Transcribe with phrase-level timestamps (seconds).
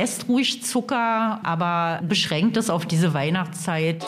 [0.00, 4.02] esst ruhig Zucker, aber beschränkt es auf diese Weihnachtszeit.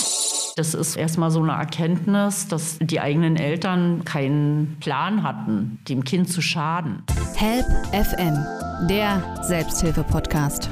[0.57, 6.31] Das ist erstmal so eine Erkenntnis, dass die eigenen Eltern keinen Plan hatten, dem Kind
[6.31, 7.02] zu schaden.
[7.36, 8.39] Help FM,
[8.89, 10.70] der Selbsthilfe-Podcast.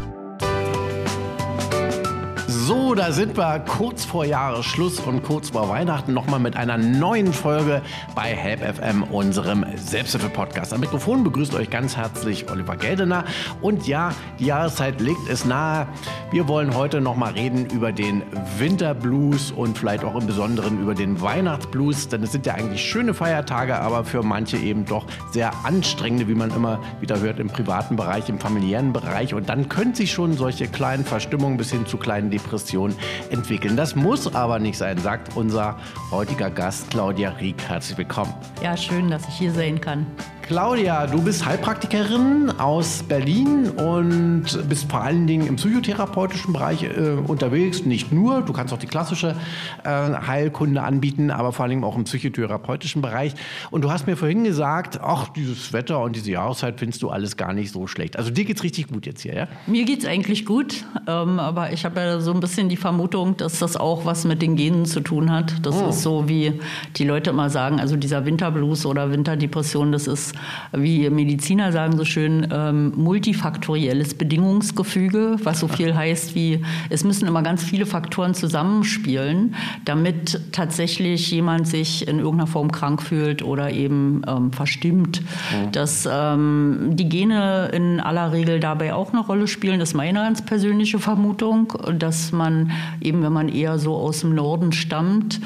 [2.47, 7.33] So, da sind wir kurz vor Jahresschluss und kurz vor Weihnachten nochmal mit einer neuen
[7.33, 7.83] Folge
[8.17, 10.73] bei Help FM, unserem Selbsthilfe-Podcast.
[10.73, 13.24] Am Mikrofon begrüßt euch ganz herzlich Oliver Geldener.
[13.61, 15.87] Und ja, die Jahreszeit legt es nahe.
[16.33, 18.23] Wir wollen heute nochmal reden über den
[18.59, 22.09] Winterblues und vielleicht auch im Besonderen über den Weihnachtsblues.
[22.09, 26.34] Denn es sind ja eigentlich schöne Feiertage, aber für manche eben doch sehr anstrengende, wie
[26.34, 29.33] man immer wieder hört, im privaten Bereich, im familiären Bereich.
[29.33, 32.95] Und dann können sich schon solche kleinen Verstimmungen bis hin zu kleinen Depressionen Depression
[33.30, 33.77] entwickeln.
[33.77, 35.77] Das muss aber nicht sein, sagt unser
[36.11, 37.62] heutiger Gast Claudia Rieck.
[37.69, 38.33] Herzlich willkommen.
[38.62, 40.06] Ja, schön, dass ich hier sein kann.
[40.50, 47.12] Claudia, du bist Heilpraktikerin aus Berlin und bist vor allen Dingen im psychotherapeutischen Bereich äh,
[47.24, 47.84] unterwegs.
[47.84, 49.36] Nicht nur, du kannst auch die klassische
[49.84, 53.34] äh, Heilkunde anbieten, aber vor allen Dingen auch im psychotherapeutischen Bereich.
[53.70, 57.36] Und du hast mir vorhin gesagt, ach, dieses Wetter und diese Jahreszeit findest du alles
[57.36, 58.16] gar nicht so schlecht.
[58.16, 59.47] Also dir geht's richtig gut jetzt hier, ja?
[59.69, 63.60] Mir geht's eigentlich gut, ähm, aber ich habe ja so ein bisschen die Vermutung, dass
[63.60, 65.64] das auch was mit den Genen zu tun hat.
[65.64, 65.91] Das oh.
[65.91, 66.55] ist so, wie
[66.97, 70.34] die Leute immer sagen, also dieser Winterblues oder Winterdepression, das ist
[70.72, 77.27] wie Mediziner sagen so schön, ähm, multifaktorielles Bedingungsgefüge, was so viel heißt wie, es müssen
[77.27, 83.70] immer ganz viele Faktoren zusammenspielen, damit tatsächlich jemand sich in irgendeiner Form krank fühlt oder
[83.70, 85.22] eben ähm, verstimmt.
[85.22, 85.72] Mhm.
[85.72, 90.20] Dass ähm, die Gene in aller Regel dabei auch eine Rolle spielen, das ist meine
[90.20, 95.41] ganz persönliche Vermutung, dass man eben, wenn man eher so aus dem Norden stammt,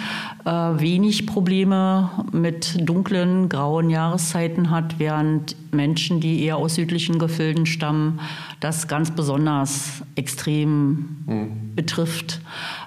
[0.45, 7.19] äh, wenig Probleme mit dunklen, grauen Jahreszeiten hat hat, während Menschen, die eher aus südlichen
[7.19, 8.21] Gefilden stammen,
[8.61, 11.75] das ganz besonders extrem mhm.
[11.75, 12.41] betrifft.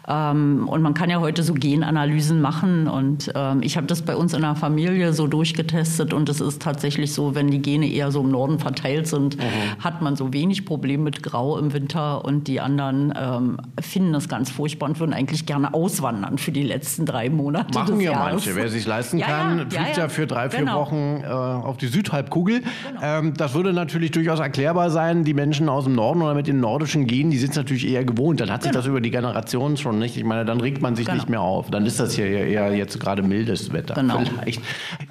[0.08, 2.88] Ähm, und man kann ja heute so Genanalysen machen.
[2.88, 6.14] Und ähm, ich habe das bei uns in der Familie so durchgetestet.
[6.14, 9.43] Und es ist tatsächlich so, wenn die Gene eher so im Norden verteilt sind, mhm.
[9.80, 12.23] hat man so wenig Probleme mit Grau im Winter.
[12.23, 16.64] Und die anderen ähm, finden das ganz furchtbar und würden eigentlich gerne auswandern für die
[16.64, 17.77] letzten drei Monate.
[17.77, 18.45] Machen ja Jahres.
[18.45, 18.55] manche.
[18.55, 20.82] Wer sich leisten ja, kann, ja, fliegt ja, ja, für drei, vier genau.
[20.82, 22.61] Wochen äh, auf die Südhalbkugel.
[22.61, 23.02] Genau.
[23.02, 25.26] Ähm, das würde natürlich durchaus erklärbar sein.
[25.26, 28.05] Die Menschen aus dem Norden oder mit den nordischen Genen, die sind es natürlich eher
[28.05, 28.39] gewohnt.
[28.39, 28.80] Dann hat sich genau.
[28.80, 30.17] das über die Generationen schon nicht.
[30.17, 31.17] Ich meine, dann regt man sich genau.
[31.17, 31.69] nicht mehr auf.
[31.69, 33.95] Dann ist das hier eher jetzt gerade mildes Wetter.
[33.95, 34.19] Genau.
[34.19, 34.61] Vielleicht.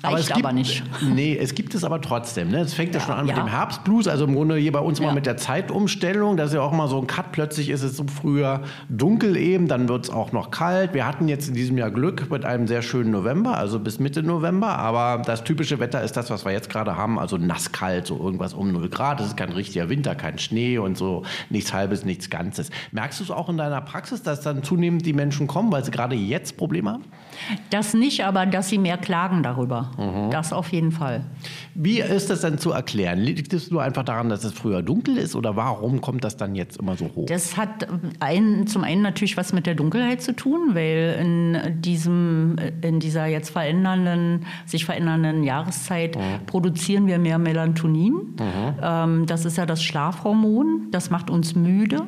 [0.02, 0.82] Aber Reicht es gibt, aber nicht.
[1.02, 2.50] Nee, es gibt es aber trotzdem.
[2.50, 2.60] Ne?
[2.60, 3.34] Es fängt ja, ja schon an ja.
[3.34, 4.08] mit dem Herbstblues.
[4.08, 6.36] Also im Grunde hier bei uns mal mit der Zeitumstellung.
[6.36, 7.32] Das ist ja auch mal so ein Cut.
[7.32, 10.94] Plötzlich ist es so früher dunkel eben, dann wird es auch noch kalt.
[10.94, 14.22] Wir hatten jetzt in diesem Jahr Glück mit einem sehr schönen November, also bis Mitte
[14.22, 14.78] November.
[14.78, 17.18] Aber das typische Wetter ist das, was wir jetzt gerade haben.
[17.18, 19.20] Also nasskalt, so irgendwas um 0 Grad.
[19.20, 22.70] Es ist kein richtiger Winter, kein Schnee und so nichts Halbes, nichts Ganzes.
[22.92, 25.90] Merkst du es auch in deiner Praxis, dass dann zunehmend die Menschen kommen, weil sie
[25.90, 27.04] gerade jetzt Probleme haben?
[27.70, 29.90] Das nicht, aber dass sie mehr klagen darüber.
[29.96, 30.30] Mhm.
[30.30, 31.24] Das auf jeden Fall.
[31.74, 33.18] Wie ist das denn zu erklären?
[33.18, 36.54] Liegt es nur einfach daran, dass es früher dunkel ist oder warum kommt das dann
[36.54, 37.26] jetzt immer so hoch?
[37.26, 37.88] Das hat
[38.20, 43.26] ein, zum einen natürlich was mit der Dunkelheit zu tun, weil in, diesem, in dieser
[43.26, 46.46] jetzt verändernden, sich verändernden Jahreszeit mhm.
[46.46, 48.12] produzieren wir mehr Melatonin.
[48.12, 48.74] Mhm.
[48.82, 50.88] Ähm, das ist ja das Schlafhormon.
[50.90, 52.02] Das macht uns müde.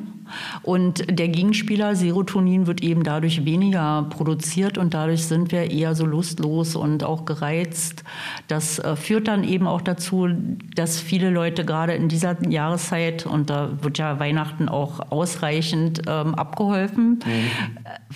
[0.61, 6.05] Und der Gegenspieler Serotonin wird eben dadurch weniger produziert und dadurch sind wir eher so
[6.05, 8.03] lustlos und auch gereizt.
[8.47, 10.27] Das äh, führt dann eben auch dazu,
[10.75, 16.35] dass viele Leute gerade in dieser Jahreszeit, und da wird ja Weihnachten auch ausreichend ähm,
[16.35, 17.49] abgeholfen, mhm.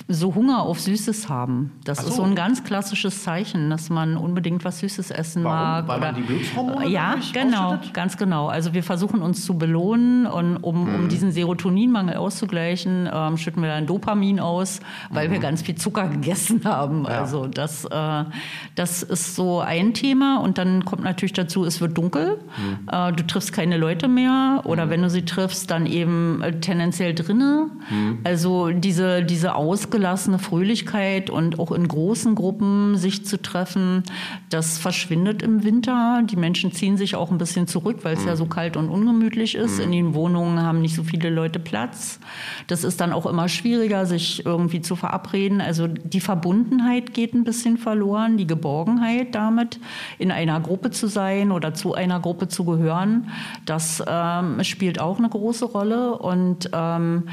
[0.08, 1.72] so Hunger auf Süßes haben.
[1.84, 2.08] Das so.
[2.08, 5.58] ist so ein ganz klassisches Zeichen, dass man unbedingt was Süßes essen Warum?
[5.58, 5.88] mag.
[5.88, 8.48] Weil man die Glückshormone Ja, genau, ganz genau.
[8.48, 10.96] Also wir versuchen uns zu belohnen und um, mhm.
[10.96, 15.34] um diesen Serotoninmangel Nährstoffmangel auszugleichen, ähm, schütten wir dann Dopamin aus, weil mhm.
[15.34, 17.04] wir ganz viel Zucker gegessen haben.
[17.04, 17.22] Ja.
[17.22, 18.24] Also das, äh,
[18.76, 20.40] das ist so ein Thema.
[20.42, 22.40] Und dann kommt natürlich dazu, es wird dunkel.
[22.58, 22.90] Mhm.
[22.92, 24.90] Äh, du triffst keine Leute mehr oder mhm.
[24.90, 27.72] wenn du sie triffst, dann eben äh, tendenziell drinnen.
[27.90, 28.20] Mhm.
[28.24, 34.04] Also diese, diese ausgelassene Fröhlichkeit und auch in großen Gruppen sich zu treffen,
[34.50, 36.22] das verschwindet im Winter.
[36.24, 38.38] Die Menschen ziehen sich auch ein bisschen zurück, weil es ja mhm.
[38.38, 39.78] so kalt und ungemütlich ist.
[39.78, 39.84] Mhm.
[39.84, 41.93] In den Wohnungen haben nicht so viele Leute Platz.
[41.94, 42.20] Platz.
[42.68, 45.62] Das ist dann auch immer schwieriger, sich irgendwie zu verabreden.
[45.62, 49.80] Also die Verbundenheit geht ein bisschen verloren, die Geborgenheit damit,
[50.18, 53.30] in einer Gruppe zu sein oder zu einer Gruppe zu gehören.
[53.66, 57.24] Das ähm, spielt auch eine große Rolle und ähm,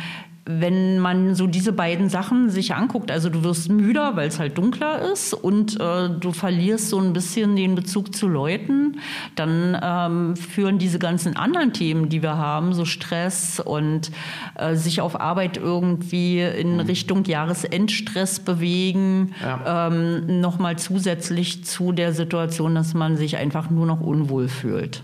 [0.47, 4.57] wenn man so diese beiden Sachen sich anguckt, also du wirst müder, weil es halt
[4.57, 8.97] dunkler ist und äh, du verlierst so ein bisschen den Bezug zu Leuten,
[9.37, 14.11] dann ähm, führen diese ganzen anderen Themen, die wir haben, so Stress und
[14.57, 16.81] äh, sich auf Arbeit irgendwie in mhm.
[16.81, 19.89] Richtung Jahresendstress bewegen, ja.
[19.89, 25.03] ähm, nochmal zusätzlich zu der Situation, dass man sich einfach nur noch unwohl fühlt.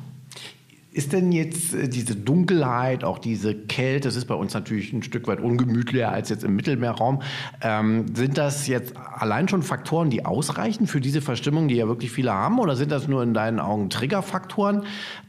[0.96, 5.02] Ist denn jetzt äh, diese Dunkelheit, auch diese Kälte, das ist bei uns natürlich ein
[5.02, 7.20] Stück weit ungemütlicher als jetzt im Mittelmeerraum,
[7.60, 12.10] ähm, sind das jetzt allein schon Faktoren, die ausreichen für diese Verstimmung, die ja wirklich
[12.10, 14.84] viele haben, oder sind das nur in deinen Augen Triggerfaktoren,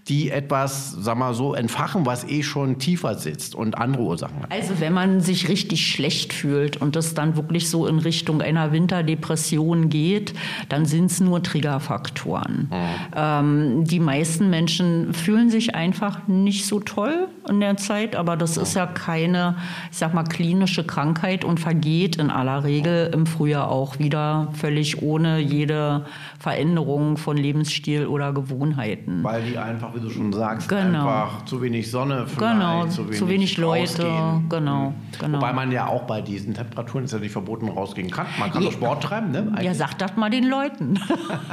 [0.07, 4.51] die etwas, sag mal so, entfachen, was eh schon tiefer sitzt und andere Ursachen hat?
[4.53, 8.71] Also wenn man sich richtig schlecht fühlt und das dann wirklich so in Richtung einer
[8.71, 10.33] Winterdepression geht,
[10.69, 12.69] dann sind es nur Triggerfaktoren.
[12.71, 13.13] Mhm.
[13.17, 18.37] Ähm, die meisten Menschen fühlen sich sich einfach nicht so toll in der Zeit, aber
[18.37, 19.55] das ist ja keine,
[19.91, 25.01] ich sag mal, klinische Krankheit und vergeht in aller Regel im Frühjahr auch wieder völlig
[25.01, 26.05] ohne jede
[26.39, 29.23] Veränderung von Lebensstil oder Gewohnheiten.
[29.23, 31.07] Weil die einfach, wie du schon sagst, genau.
[31.07, 32.85] einfach zu wenig Sonne, genau.
[32.87, 34.03] zu wenig, zu wenig Leute,
[34.49, 35.37] genau, genau.
[35.37, 38.27] Wobei man ja auch bei diesen Temperaturen ist ja nicht verboten rausgehen kann.
[38.39, 38.69] Man kann ja.
[38.69, 39.39] doch Sport treiben, ne?
[39.39, 39.65] Eigentlich.
[39.65, 40.99] Ja, sag das mal den Leuten.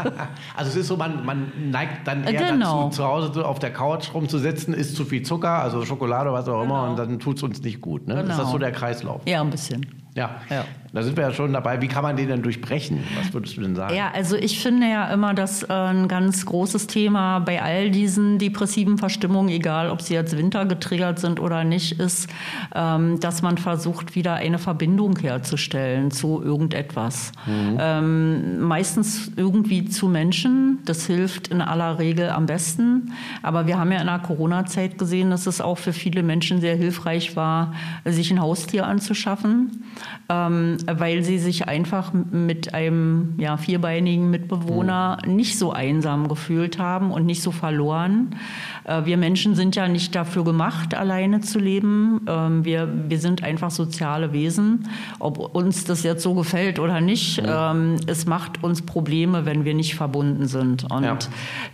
[0.56, 2.84] also es ist so, man, man neigt dann eher genau.
[2.84, 6.48] dazu, zu Hause auf der Couch Couch rumzusetzen, isst zu viel Zucker, also Schokolade, was
[6.48, 6.90] auch immer, genau.
[6.90, 8.06] und dann tut es uns nicht gut.
[8.06, 8.16] Ne?
[8.16, 8.30] Genau.
[8.30, 9.22] Ist das so der Kreislauf?
[9.26, 9.86] Ja, ein bisschen.
[10.14, 10.40] Ja.
[10.50, 10.64] ja.
[10.94, 11.82] Da sind wir ja schon dabei.
[11.82, 13.02] Wie kann man den denn durchbrechen?
[13.16, 13.96] Was würdest du denn sagen?
[13.96, 18.38] Ja, also ich finde ja immer, dass äh, ein ganz großes Thema bei all diesen
[18.38, 22.30] depressiven Verstimmungen, egal ob sie jetzt Winter getriggert sind oder nicht, ist,
[22.76, 27.32] ähm, dass man versucht, wieder eine Verbindung herzustellen zu irgendetwas.
[27.44, 27.76] Mhm.
[27.80, 30.78] Ähm, meistens irgendwie zu Menschen.
[30.84, 33.12] Das hilft in aller Regel am besten.
[33.42, 36.76] Aber wir haben ja in der Corona-Zeit gesehen, dass es auch für viele Menschen sehr
[36.76, 37.74] hilfreich war,
[38.04, 39.82] sich ein Haustier anzuschaffen
[40.28, 45.36] ähm, weil sie sich einfach mit einem ja, vierbeinigen Mitbewohner mhm.
[45.36, 48.36] nicht so einsam gefühlt haben und nicht so verloren.
[48.84, 52.22] Äh, wir Menschen sind ja nicht dafür gemacht, alleine zu leben.
[52.26, 54.88] Ähm, wir, wir sind einfach soziale Wesen.
[55.18, 57.48] Ob uns das jetzt so gefällt oder nicht, mhm.
[57.48, 60.90] ähm, es macht uns Probleme, wenn wir nicht verbunden sind.
[60.90, 61.18] Und ja.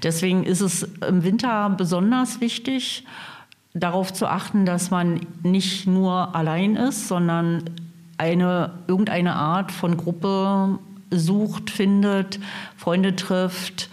[0.02, 3.04] deswegen ist es im Winter besonders wichtig,
[3.74, 7.64] darauf zu achten, dass man nicht nur allein ist, sondern
[8.20, 10.78] eine, irgendeine Art von Gruppe
[11.10, 12.38] sucht, findet,
[12.76, 13.88] Freunde trifft,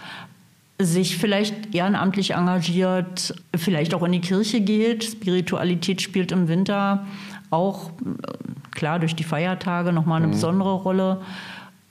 [0.78, 5.02] sich vielleicht ehrenamtlich engagiert, vielleicht auch in die Kirche geht.
[5.02, 7.06] Spiritualität spielt im Winter
[7.50, 7.90] auch,
[8.70, 10.32] klar, durch die Feiertage nochmal eine mhm.
[10.32, 11.22] besondere Rolle.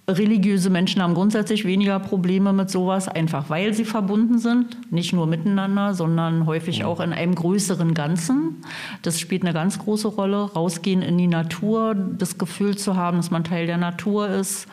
[0.09, 5.27] Religiöse Menschen haben grundsätzlich weniger Probleme mit sowas, einfach weil sie verbunden sind, nicht nur
[5.27, 8.62] miteinander, sondern häufig auch in einem größeren Ganzen.
[9.01, 10.54] Das spielt eine ganz große Rolle.
[10.54, 14.69] Rausgehen in die Natur, das Gefühl zu haben, dass man Teil der Natur ist,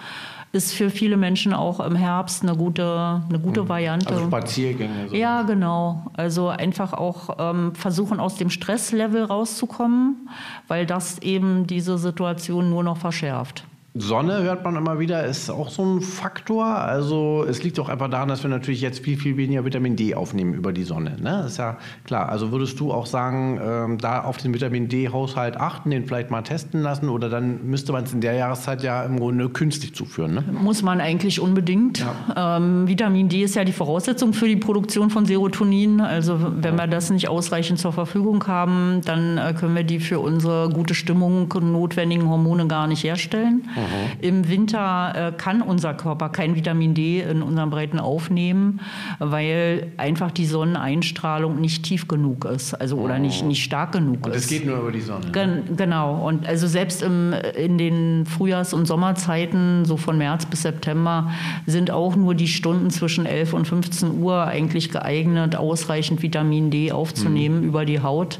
[0.53, 3.69] ist für viele Menschen auch im Herbst eine gute, eine gute mhm.
[3.69, 4.11] Variante.
[4.11, 5.09] Also Spaziergänge.
[5.09, 5.17] So.
[5.17, 6.13] Ja, genau.
[6.17, 10.29] Also einfach auch ähm, versuchen, aus dem Stresslevel rauszukommen,
[10.69, 13.65] weil das eben diese Situation nur noch verschärft.
[13.97, 16.67] Sonne hört man immer wieder, ist auch so ein Faktor.
[16.67, 20.17] Also es liegt auch einfach daran, dass wir natürlich jetzt viel, viel weniger Vitamin D
[20.17, 21.17] aufnehmen über die Sonne.
[21.21, 21.45] Ne?
[21.47, 22.29] Ist ja klar.
[22.29, 26.43] Also würdest du auch sagen, ähm, da auf den Vitamin D-Haushalt achten, den vielleicht mal
[26.43, 30.35] testen lassen oder dann müsste man es in der Jahreszeit ja im Grunde künstlich zuführen?
[30.35, 30.45] Ne?
[30.51, 32.01] Muss man eigentlich unbedingt.
[32.01, 32.57] Ja.
[32.57, 36.01] Ähm, Vitamin D ist ja die Voraussetzung für die Produktion von Serotonin.
[36.01, 40.19] Also wenn wir das nicht ausreichend zur Verfügung haben, dann äh, können wir die für
[40.19, 43.69] unsere gute Stimmung notwendigen Hormone gar nicht herstellen.
[43.77, 43.84] Mhm.
[43.85, 44.21] Mhm.
[44.21, 48.81] Im Winter äh, kann unser Körper kein Vitamin D in unseren Breiten aufnehmen,
[49.19, 53.49] weil einfach die Sonneneinstrahlung nicht tief genug ist, also oder nicht, mhm.
[53.49, 54.45] nicht stark genug und ist.
[54.45, 55.27] Es geht nur über die Sonne.
[55.33, 56.27] Gen genau.
[56.27, 61.31] Und also selbst im, in den Frühjahrs- und Sommerzeiten, so von März bis September,
[61.67, 66.93] sind auch nur die Stunden zwischen 11 und 15 Uhr eigentlich geeignet, ausreichend Vitamin D
[66.93, 67.69] aufzunehmen mhm.
[67.69, 68.39] über die Haut.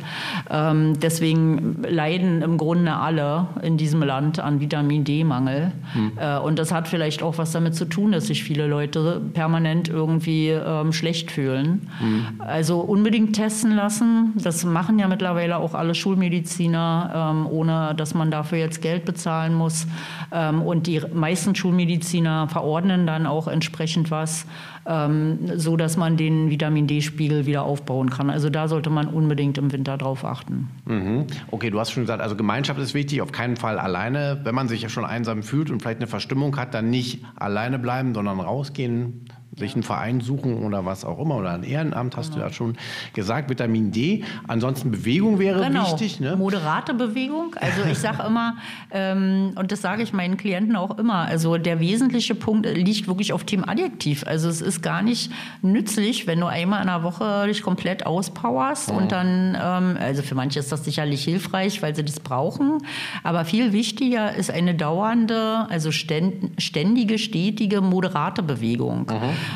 [0.51, 5.34] Ähm, deswegen leiden im Grunde alle in diesem Land an Vitamin D-Mangel.
[5.41, 5.73] Nährstoffmangel.
[5.93, 6.13] Hm.
[6.17, 9.89] Äh, und das hat vielleicht auch was damit zu tun, dass sich viele Leute permanent
[9.89, 11.89] irgendwie ähm, schlecht fühlen.
[11.99, 12.41] Hm.
[12.41, 14.33] Also unbedingt testen lassen.
[14.37, 19.55] Das machen ja mittlerweile auch alle Schulmediziner, ähm, ohne dass man dafür jetzt Geld bezahlen
[19.55, 19.87] muss.
[20.33, 24.47] Ähm, und die meisten Schulmediziner verordnen dann auch entsprechend was
[24.87, 28.29] so dass man den Vitamin D-Spiegel wieder aufbauen kann.
[28.29, 30.69] Also da sollte man unbedingt im Winter drauf achten.
[30.85, 31.27] Mhm.
[31.51, 34.41] Okay, du hast schon gesagt, also Gemeinschaft ist wichtig, auf keinen Fall alleine.
[34.45, 37.79] Wenn man sich ja schon einsam fühlt und vielleicht eine Verstimmung hat, dann nicht alleine
[37.79, 39.25] bleiben, sondern rausgehen
[39.59, 42.77] sich einen Verein suchen oder was auch immer oder ein Ehrenamt, hast du ja schon
[43.15, 43.51] gesagt.
[43.51, 44.25] Vitamin D.
[44.49, 45.83] Ansonsten Bewegung wäre Genau.
[45.93, 46.21] wichtig.
[46.21, 46.37] Ne?
[46.37, 47.55] Moderate Bewegung.
[47.61, 48.57] Also ich sage immer,
[48.91, 53.33] ähm, und das sage ich meinen Klienten auch immer, also der wesentliche Punkt liegt wirklich
[53.33, 54.25] auf dem Adjektiv.
[54.27, 55.31] Also es ist gar nicht
[55.63, 60.35] nützlich, wenn du einmal in der Woche dich komplett auspowerst und dann, ähm, also für
[60.35, 62.79] manche ist das sicherlich hilfreich, weil sie das brauchen,
[63.23, 69.07] aber viel wichtiger ist eine dauernde, also ständ- ständige, stetige, moderate Bewegung,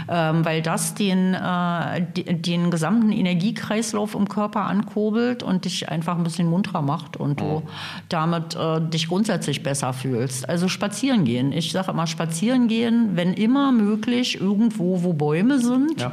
[0.08, 6.24] ähm, weil das den, äh, den gesamten Energiekreislauf im Körper ankurbelt und dich einfach ein
[6.24, 7.62] bisschen munterer macht und du
[8.08, 10.48] damit äh, dich grundsätzlich besser fühlst.
[10.48, 11.52] Also spazieren gehen.
[11.52, 16.12] Ich sage immer spazieren gehen, wenn immer möglich, irgendwo, wo Bäume sind, Ja.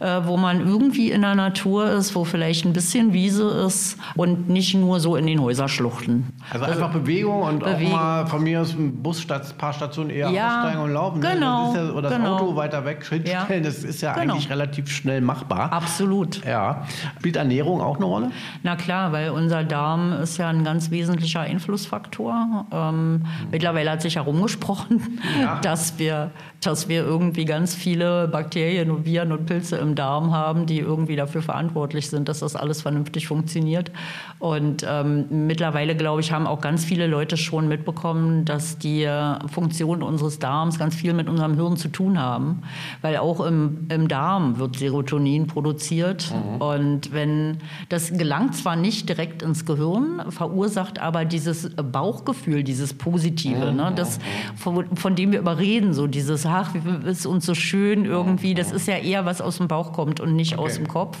[0.00, 4.48] Äh, wo man irgendwie in der Natur ist, wo vielleicht ein bisschen Wiese ist und
[4.48, 6.26] nicht nur so in den Häuserschluchten.
[6.50, 7.86] Also einfach Bewegung und Bewegung.
[7.92, 11.20] auch mal von mir aus ein Bus, statt paar Stationen eher Ja, aussteigen und laufen.
[11.20, 11.30] ne?
[11.34, 12.34] genau, Das ja, oder das genau.
[12.36, 13.46] Auto weiter weg, Schild Ja.
[13.62, 14.34] das ist ja Genau.
[14.34, 15.72] eigentlich relativ schnell machbar.
[15.72, 16.44] Absolut.
[16.44, 16.84] Ja.
[17.18, 18.30] Spielt Ernährung auch eine Rolle?
[18.62, 22.66] Na klar, weil unser Darm ist ja ein ganz wesentlicher Einflussfaktor.
[22.70, 25.58] Ähm, Mittlerweile hat sich herumgesprochen, Ja.
[25.62, 26.30] dass, wir,
[26.62, 31.16] dass wir irgendwie ganz viele Bakterien und Viren und Pilze im Darm haben, die irgendwie
[31.16, 33.92] dafür verantwortlich sind, dass das alles vernünftig funktioniert.
[34.38, 39.36] Und ähm, mittlerweile, glaube ich, haben auch ganz viele Leute schon mitbekommen, dass die äh,
[39.48, 42.62] Funktion unseres Darms ganz viel mit unserem Hirn zu tun haben.
[43.02, 46.32] Weil auch im, im Darm wird Serotonin produziert.
[46.58, 53.72] Und wenn das gelangt zwar nicht direkt ins Gehirn, verursacht aber dieses Bauchgefühl, dieses Positive,
[53.72, 54.18] ne, das,
[54.56, 56.74] von, von dem wir überreden, so dieses, ach,
[57.04, 60.36] ist uns so schön irgendwie, das ist ja eher was aus dem Bauch kommt und
[60.36, 61.18] nicht aus dem Kopf.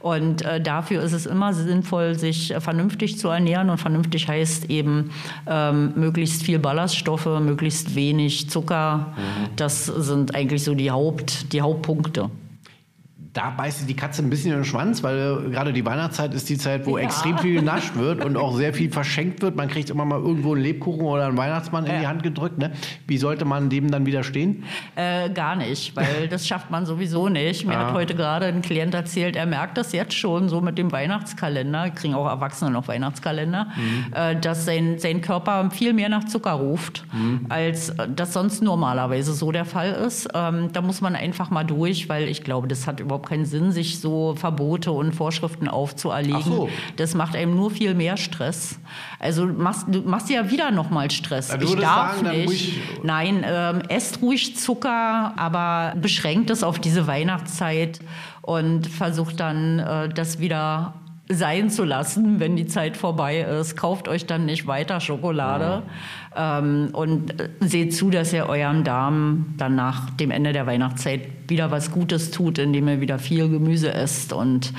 [0.00, 3.70] Und äh, dafür ist es immer sinnvoll, sich äh, vernünftig zu ernähren.
[3.70, 5.10] Und vernünftig heißt eben
[5.46, 9.14] ähm, möglichst viel Ballaststoffe, möglichst wenig Zucker.
[9.54, 12.30] Das sind eigentlich so die, Haupt, die Hauptpunkte.
[13.34, 16.48] Da beißt die Katze ein bisschen in den Schwanz, weil äh, gerade die Weihnachtszeit ist
[16.48, 17.04] die Zeit, wo Ja.
[17.04, 19.56] extrem viel genascht wird und auch sehr viel verschenkt wird.
[19.56, 22.08] Man kriegt immer mal irgendwo einen Lebkuchen oder einen Weihnachtsmann in die Ja.
[22.10, 22.58] Hand gedrückt.
[22.58, 22.70] Ne?
[23.08, 24.62] Wie sollte man dem dann widerstehen?
[24.94, 27.66] Äh, gar nicht, weil das schafft man sowieso nicht.
[27.66, 27.88] Mir Ah.
[27.88, 31.90] hat heute gerade ein Klient erzählt, er merkt das jetzt schon so mit dem Weihnachtskalender,
[31.90, 33.66] kriegen auch Erwachsene noch Weihnachtskalender,
[34.14, 37.04] äh, dass sein, sein Körper viel mehr nach Zucker ruft,
[37.48, 40.28] als äh, das sonst normalerweise so der Fall ist.
[40.34, 43.72] Ähm, da muss man einfach mal durch, weil ich glaube, das hat überhaupt keinen Sinn,
[43.72, 46.42] sich so Verbote und Vorschriften aufzuerlegen.
[46.42, 46.68] So.
[46.96, 48.78] Das macht einem nur viel mehr Stress.
[49.18, 51.48] Also machst, du machst ja wieder nochmal Stress.
[51.48, 52.48] Du ich darf sagen, nicht.
[52.48, 58.00] ruhig- Nein, ähm, esst ruhig Zucker, aber beschränkt es auf diese Weihnachtszeit
[58.42, 60.94] und versucht dann, äh, das wieder
[61.28, 63.76] sein zu lassen, wenn die Zeit vorbei ist.
[63.76, 65.82] Kauft euch dann nicht weiter Schokolade
[66.36, 71.22] ähm, und äh, seht zu, dass ihr eurem Darm dann nach dem Ende der Weihnachtszeit
[71.48, 74.72] wieder was Gutes tut, indem ihr wieder viel Gemüse esst und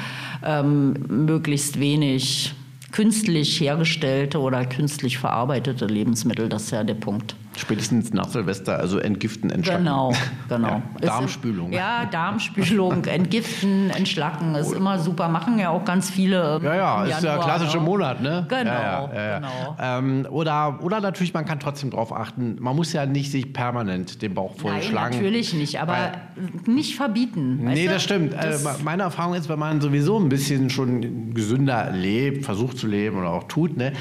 [0.44, 2.54] ähm, möglichst wenig
[2.92, 6.48] künstlich hergestellte oder künstlich verarbeitete Lebensmittel.
[6.48, 7.36] Das ist ja der Punkt.
[7.58, 9.86] Spätestens nach Silvester, also entgiften, entschlacken.
[9.86, 10.12] Genau,
[10.50, 10.68] genau.
[10.68, 11.72] Ja, Ist- Darmspülung.
[11.72, 15.30] Ja, Darmspülung, entgiften, entschlacken ist immer super.
[15.30, 16.60] Machen ja auch ganz viele.
[16.64, 17.84] Ja, ja, ist der Januar, klassische ne?
[17.84, 18.46] Monat, ne?
[18.50, 19.76] Genau, ja, ja, genau.
[19.80, 24.22] Ähm, oder, oder natürlich, man kann trotzdem darauf achten, man muss ja nicht sich permanent
[24.22, 25.16] den Bauch Nein, vollschlagen.
[25.16, 26.12] natürlich nicht, aber Weil-
[26.74, 27.64] nicht verbieten.
[27.64, 27.94] Nee, du?
[27.94, 28.34] das stimmt.
[28.34, 32.88] Das- äh, meine Erfahrung ist, wenn man sowieso ein bisschen schon gesünder lebt, versucht zu
[32.88, 33.94] leben oder auch tut, ne,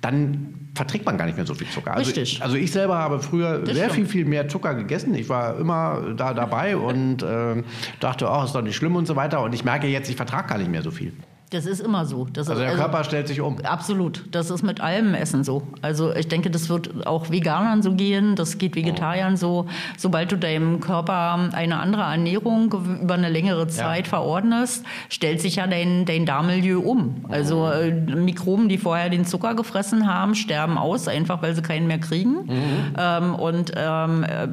[0.00, 1.92] dann verträgt man gar nicht mehr so viel Zucker.
[1.92, 2.40] Also, Richtig.
[2.42, 4.08] Also ich selber habe früher Das sehr viel, stimmt.
[4.08, 5.14] viel mehr Zucker gegessen.
[5.14, 7.62] Ich war immer da dabei und äh,
[8.00, 9.42] dachte, oh, ist doch nicht schlimm und so weiter.
[9.42, 11.12] Und ich merke jetzt, ich vertrage gar nicht mehr so viel.
[11.50, 12.28] Das ist immer so.
[12.32, 13.58] Das Also ist, der Körper stellt sich um.
[13.64, 14.24] Absolut.
[14.30, 15.62] Das ist mit allem Essen so.
[15.82, 19.66] Also ich denke, das wird auch Veganern so gehen, das geht Vegetariern so.
[19.98, 25.66] Sobald du deinem Körper eine andere Ernährung über eine längere Zeit verordnest, stellt sich ja
[25.66, 27.24] dein, dein Darmmilieu um.
[27.28, 31.88] Also äh, Mikroben, die vorher den Zucker gefressen haben, sterben aus, einfach weil sie keinen
[31.88, 32.48] mehr kriegen.
[32.96, 34.46] Ähm, und ähm, äh,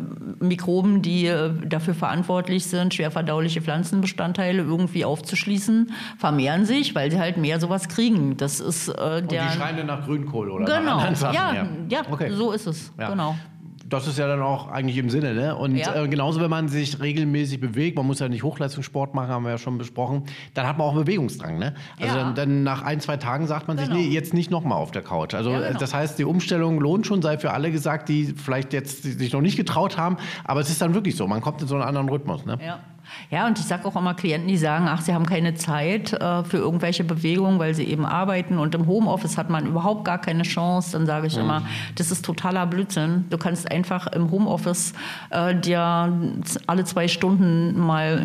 [0.43, 7.19] Mikroben, die äh, dafür verantwortlich sind, schwer verdauliche Pflanzenbestandteile irgendwie aufzuschließen, vermehren sich, weil sie
[7.19, 8.37] halt mehr sowas kriegen.
[8.37, 8.91] Das ist äh,
[9.21, 9.47] Und der.
[9.47, 11.35] die schreien dann nach Grünkohl oder nach Genau, anderen Sachen.
[11.35, 12.31] ja, ja, Okay.
[12.31, 12.91] so ist es.
[12.99, 13.09] Ja.
[13.09, 13.35] Genau.
[13.89, 15.55] Das ist ja dann auch eigentlich im Sinne, ne?
[15.55, 15.95] Und Ja.
[16.03, 19.51] äh, genauso, wenn man sich regelmäßig bewegt, man muss ja nicht Hochleistungssport machen, haben wir
[19.51, 20.23] ja schon besprochen,
[20.55, 21.73] dann hat man auch einen Bewegungsdrang, ne?
[21.97, 22.23] Also Ja.
[22.25, 23.97] dann, dann nach ein, zwei Tagen sagt man sich, Genau.
[24.01, 25.33] nee, jetzt nicht nochmal auf der Couch.
[25.35, 25.79] Also Ja, genau.
[25.79, 29.39] das heißt, die Umstellung lohnt schon, sei für alle gesagt, die vielleicht jetzt sich noch
[29.39, 32.09] nicht getraut haben, aber es ist dann wirklich so, man kommt in so einen anderen
[32.09, 32.57] Rhythmus, ne?
[32.61, 32.79] Ja.
[33.29, 36.43] Ja, und ich sage auch immer Klienten, die sagen, ach, sie haben keine Zeit äh,
[36.43, 40.43] für irgendwelche Bewegungen, weil sie eben arbeiten und im Homeoffice hat man überhaupt gar keine
[40.43, 40.93] Chance.
[40.93, 41.41] Dann sage ich mhm.
[41.41, 41.61] immer,
[41.95, 43.25] das ist totaler Blödsinn.
[43.29, 44.93] Du kannst einfach im Homeoffice
[45.29, 46.11] äh, dir
[46.67, 48.21] alle zwei Stunden mal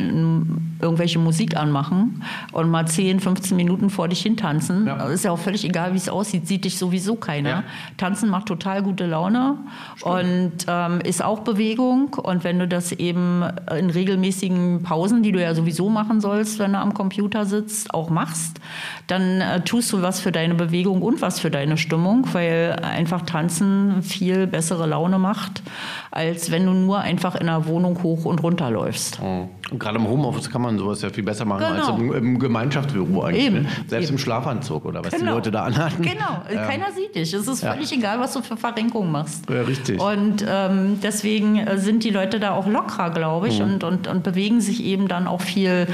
[0.80, 2.22] irgendwelche Musik anmachen
[2.52, 4.86] und mal 10, 15 Minuten vor dich hin tanzen.
[4.86, 5.06] Ja.
[5.06, 7.48] Ist ja auch völlig egal, wie es aussieht, sieht dich sowieso keiner.
[7.48, 7.64] Ja.
[7.96, 9.56] Tanzen macht total gute Laune
[9.96, 10.14] Stimmt.
[10.14, 12.14] und ähm, ist auch Bewegung.
[12.14, 13.44] Und wenn du das eben
[13.76, 18.10] in regelmäßigen Pausen, die du ja sowieso machen sollst, wenn du am Computer sitzt, auch
[18.10, 18.60] machst,
[19.06, 23.22] dann äh, tust du was für deine Bewegung und was für deine Stimmung, weil einfach
[23.22, 25.62] Tanzen viel bessere Laune macht,
[26.10, 29.20] als wenn du nur einfach in der Wohnung hoch und runter läufst.
[29.22, 29.48] Oh.
[29.72, 31.92] Und gerade im Homeoffice kann man sowas ja viel besser machen genau.
[31.92, 33.46] als im, im, Gemeinschaftsbüro eigentlich.
[33.46, 33.62] Eben.
[33.62, 33.68] Ne?
[33.86, 34.16] Selbst Eben.
[34.16, 35.24] im Schlafanzug oder was genau.
[35.24, 36.02] die Leute da anhatten.
[36.02, 36.66] Genau, ja.
[36.66, 37.32] keiner sieht dich.
[37.32, 37.96] Es ist völlig ja.
[37.96, 39.48] egal, was du für Verrenkungen machst.
[39.48, 39.98] Ja, richtig.
[39.98, 43.72] Und ähm, deswegen äh, sind die Leute da auch lockerer, glaube ich, mhm.
[43.72, 45.86] und, und, und bewegen sich eben dann auch viel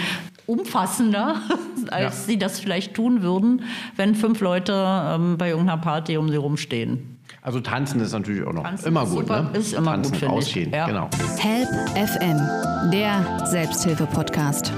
[0.47, 1.37] umfassender,
[1.91, 2.11] als ja.
[2.11, 3.63] sie das vielleicht tun würden,
[3.97, 7.19] wenn fünf Leute ähm, bei irgendeiner Party um sie rumstehen.
[7.43, 9.21] Also tanzen ist natürlich auch noch tanzen immer gut.
[9.21, 9.59] Super, ne?
[9.59, 10.55] Ist immer tanzen, gut, finde ich.
[10.73, 10.87] Ja.
[10.87, 11.09] Genau.
[11.39, 14.73] Help FM, der Selbsthilfe-Podcast.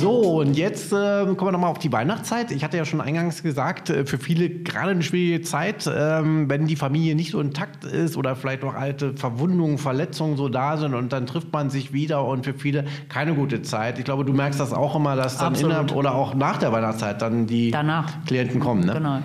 [0.00, 2.50] So, und jetzt äh, kommen wir nochmal auf die Weihnachtszeit.
[2.50, 6.66] Ich hatte ja schon eingangs gesagt, äh, für viele gerade eine schwierige Zeit, ähm, wenn
[6.66, 10.94] die Familie nicht so intakt ist oder vielleicht noch alte Verwundungen, Verletzungen so da sind
[10.94, 13.98] und dann trifft man sich wieder und für viele keine gute Zeit.
[13.98, 15.72] Ich glaube, du merkst das auch immer, dass dann Absolut.
[15.72, 18.24] innerhalb oder auch nach der Weihnachtszeit dann die Danach.
[18.26, 18.84] Klienten kommen.
[18.84, 18.92] Ne?
[18.92, 19.18] Genau.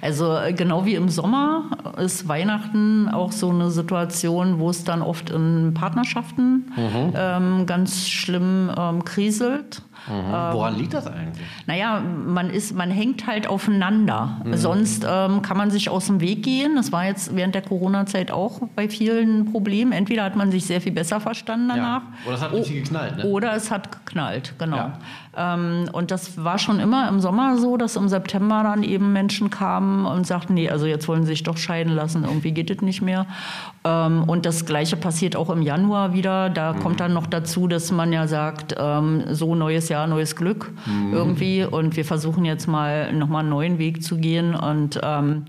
[0.00, 5.02] Also äh, genau wie im Sommer ist Weihnachten auch so eine Situation, wo es dann
[5.02, 7.12] oft in Partnerschaften mhm.
[7.14, 9.82] ähm, ganz schlimm ähm, kriselt.
[10.08, 10.14] Mhm.
[10.14, 11.46] Ähm, Woran liegt das eigentlich?
[11.66, 14.40] Naja, man, ist, man hängt halt aufeinander.
[14.44, 14.56] Mhm.
[14.56, 16.76] Sonst ähm, kann man sich aus dem Weg gehen.
[16.76, 19.92] Das war jetzt während der Corona-Zeit auch bei vielen ein Problem.
[19.92, 22.02] Entweder hat man sich sehr viel besser verstanden danach.
[22.02, 22.26] Ja.
[22.26, 23.16] Oder es hat richtig geknallt.
[23.18, 23.24] Ne?
[23.24, 24.76] Oder es hat geknallt, genau.
[24.76, 24.98] Ja.
[25.34, 29.50] Ähm, und das war schon immer im Sommer so, dass im September dann eben Menschen
[29.50, 32.82] kamen und sagten, nee, also jetzt wollen sie sich doch scheiden lassen, irgendwie geht es
[32.82, 33.26] nicht mehr.
[33.84, 36.50] Ähm, und das Gleiche passiert auch im Januar wieder.
[36.50, 36.80] Da mhm.
[36.80, 41.12] kommt dann noch dazu, dass man ja sagt, ähm, so neues Jahr, neues Glück mhm.
[41.12, 41.64] irgendwie.
[41.64, 45.44] Und wir versuchen jetzt mal nochmal einen neuen Weg zu gehen und ähm,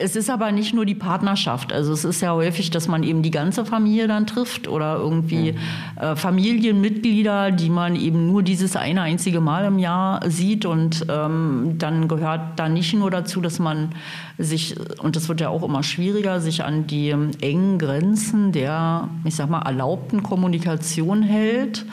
[0.00, 1.72] es ist aber nicht nur die Partnerschaft.
[1.72, 5.52] Also es ist ja häufig, dass man eben die ganze Familie dann trifft oder irgendwie
[5.52, 5.58] mhm.
[6.00, 10.66] äh, Familienmitglieder, die man eben nur dieses eine einzige Mal im Jahr sieht.
[10.66, 13.90] Und ähm, dann gehört da nicht nur dazu, dass man
[14.38, 19.34] sich, und das wird ja auch immer schwieriger, sich an die engen Grenzen der, ich
[19.34, 21.84] sag mal, erlaubten Kommunikation hält.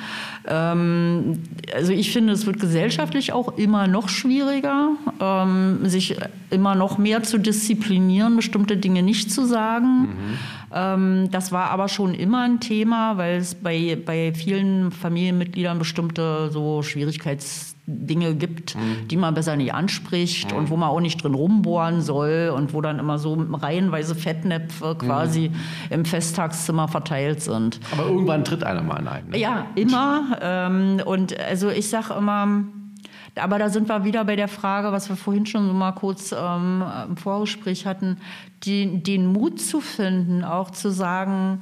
[0.48, 6.16] Ähm, also ich finde, es wird gesellschaftlich auch immer noch schwieriger, ähm, sich
[6.52, 10.02] immer noch mehr zu disziplinieren, bestimmte Dinge nicht zu sagen.
[10.02, 10.08] Mhm.
[10.74, 16.50] Ähm, das war aber schon immer ein Thema, weil es bei, bei vielen Familienmitgliedern bestimmte
[16.52, 16.82] so
[17.86, 19.08] Schwierigkeitsdinge gibt, mhm.
[19.08, 20.58] die man besser nicht anspricht mhm.
[20.58, 24.96] und wo man auch nicht drin rumbohren soll und wo dann immer so reihenweise Fettnäpfe
[24.96, 25.56] quasi mhm.
[25.92, 27.80] im Festtagszimmer verteilt sind.
[27.92, 29.30] Aber irgendwann tritt einer mal ein.
[29.30, 29.38] Ne?
[29.38, 30.38] Ja, immer.
[30.42, 32.64] Ähm, und also ich sage immer,
[33.36, 36.34] aber da sind wir wieder bei der Frage, was wir vorhin schon so mal kurz
[36.38, 38.18] ähm, im Vorgespräch hatten,
[38.64, 41.60] die, den Mut zu finden, auch zu sagen,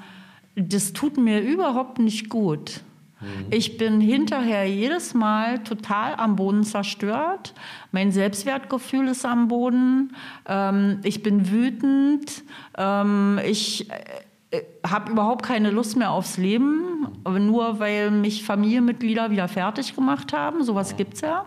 [0.56, 2.82] das tut mir überhaupt nicht gut.
[3.24, 3.48] Mhm.
[3.50, 7.54] Ich bin hinterher jedes Mal total am Boden zerstört.
[7.92, 10.16] Mein Selbstwertgefühl ist am Boden.
[10.48, 12.44] Ähm, ich bin wütend.
[12.78, 19.48] Ähm, ich äh, habe überhaupt keine Lust mehr aufs Leben, nur weil mich Familienmitglieder wieder
[19.48, 20.64] fertig gemacht haben.
[20.64, 21.46] Sowas gibt es ja.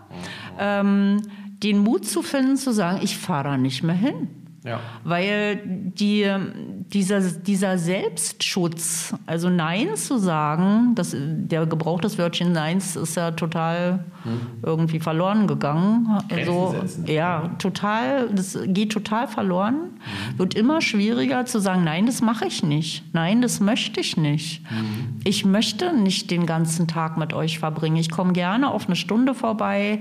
[0.58, 1.22] Ähm,
[1.62, 4.45] den Mut zu finden, zu sagen, ich fahre da nicht mehr hin.
[4.66, 4.80] Ja.
[5.04, 6.28] Weil die,
[6.92, 13.30] dieser, dieser Selbstschutz, also Nein zu sagen, das, der Gebrauch des Wörtchen Neins ist ja
[13.30, 14.40] total hm.
[14.62, 16.08] irgendwie verloren gegangen.
[16.30, 16.74] Also,
[17.06, 19.74] ja, total, das geht total verloren.
[19.74, 20.38] Mhm.
[20.38, 23.04] Wird immer schwieriger zu sagen, nein, das mache ich nicht.
[23.14, 24.62] Nein, das möchte ich nicht.
[24.70, 25.20] Mhm.
[25.24, 27.96] Ich möchte nicht den ganzen Tag mit euch verbringen.
[27.96, 30.00] Ich komme gerne auf eine Stunde vorbei,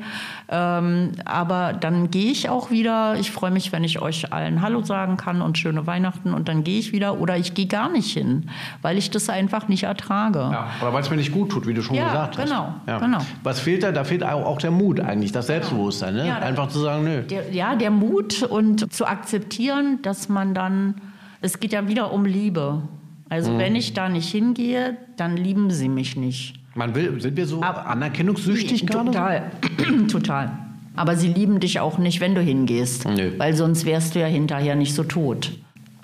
[0.50, 3.16] ähm, aber dann gehe ich auch wieder.
[3.20, 6.64] Ich freue mich, wenn ich euch allen Hallo sagen kann und schöne Weihnachten und dann
[6.64, 8.50] gehe ich wieder oder ich gehe gar nicht hin,
[8.82, 10.40] weil ich das einfach nicht ertrage.
[10.40, 12.88] Ja, oder weil es mir nicht gut tut, wie du schon ja, gesagt genau, hast.
[12.88, 13.20] Ja, genau.
[13.44, 13.92] Was fehlt da?
[13.92, 16.16] Da fehlt auch der Mut eigentlich, das Selbstbewusstsein.
[16.16, 16.28] Ne?
[16.28, 17.22] Ja, einfach zu sagen, nö.
[17.24, 20.96] Der, ja, der Mut und zu akzeptieren, dass man dann,
[21.42, 22.82] es geht ja wieder um Liebe.
[23.30, 23.60] Also mhm.
[23.60, 26.60] wenn ich da nicht hingehe, dann lieben sie mich nicht.
[26.76, 29.06] Man will, sind wir so Aber, anerkennungssüchtig gerade?
[29.06, 29.52] Total,
[30.12, 30.65] total.
[30.96, 33.32] Aber sie lieben dich auch nicht, wenn du hingehst, Nö.
[33.38, 35.52] weil sonst wärst du ja hinterher nicht so tot.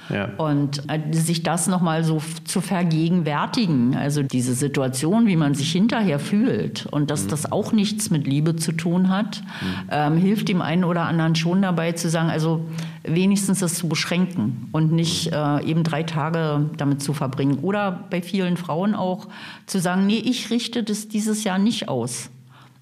[0.10, 0.30] Ja.
[0.38, 6.20] Und äh, sich das nochmal so zu vergegenwärtigen, also diese Situation, wie man sich hinterher
[6.20, 7.30] fühlt und dass mhm.
[7.30, 9.90] das auch nichts mit Liebe zu tun hat, mhm.
[9.90, 12.66] ähm, hilft dem einen oder anderen schon dabei zu sagen, also
[13.04, 17.60] wenigstens das zu beschränken und nicht äh, eben drei Tage damit zu verbringen.
[17.62, 19.28] Oder bei vielen Frauen auch
[19.66, 22.30] zu sagen, nee, ich richte das dieses Jahr nicht aus.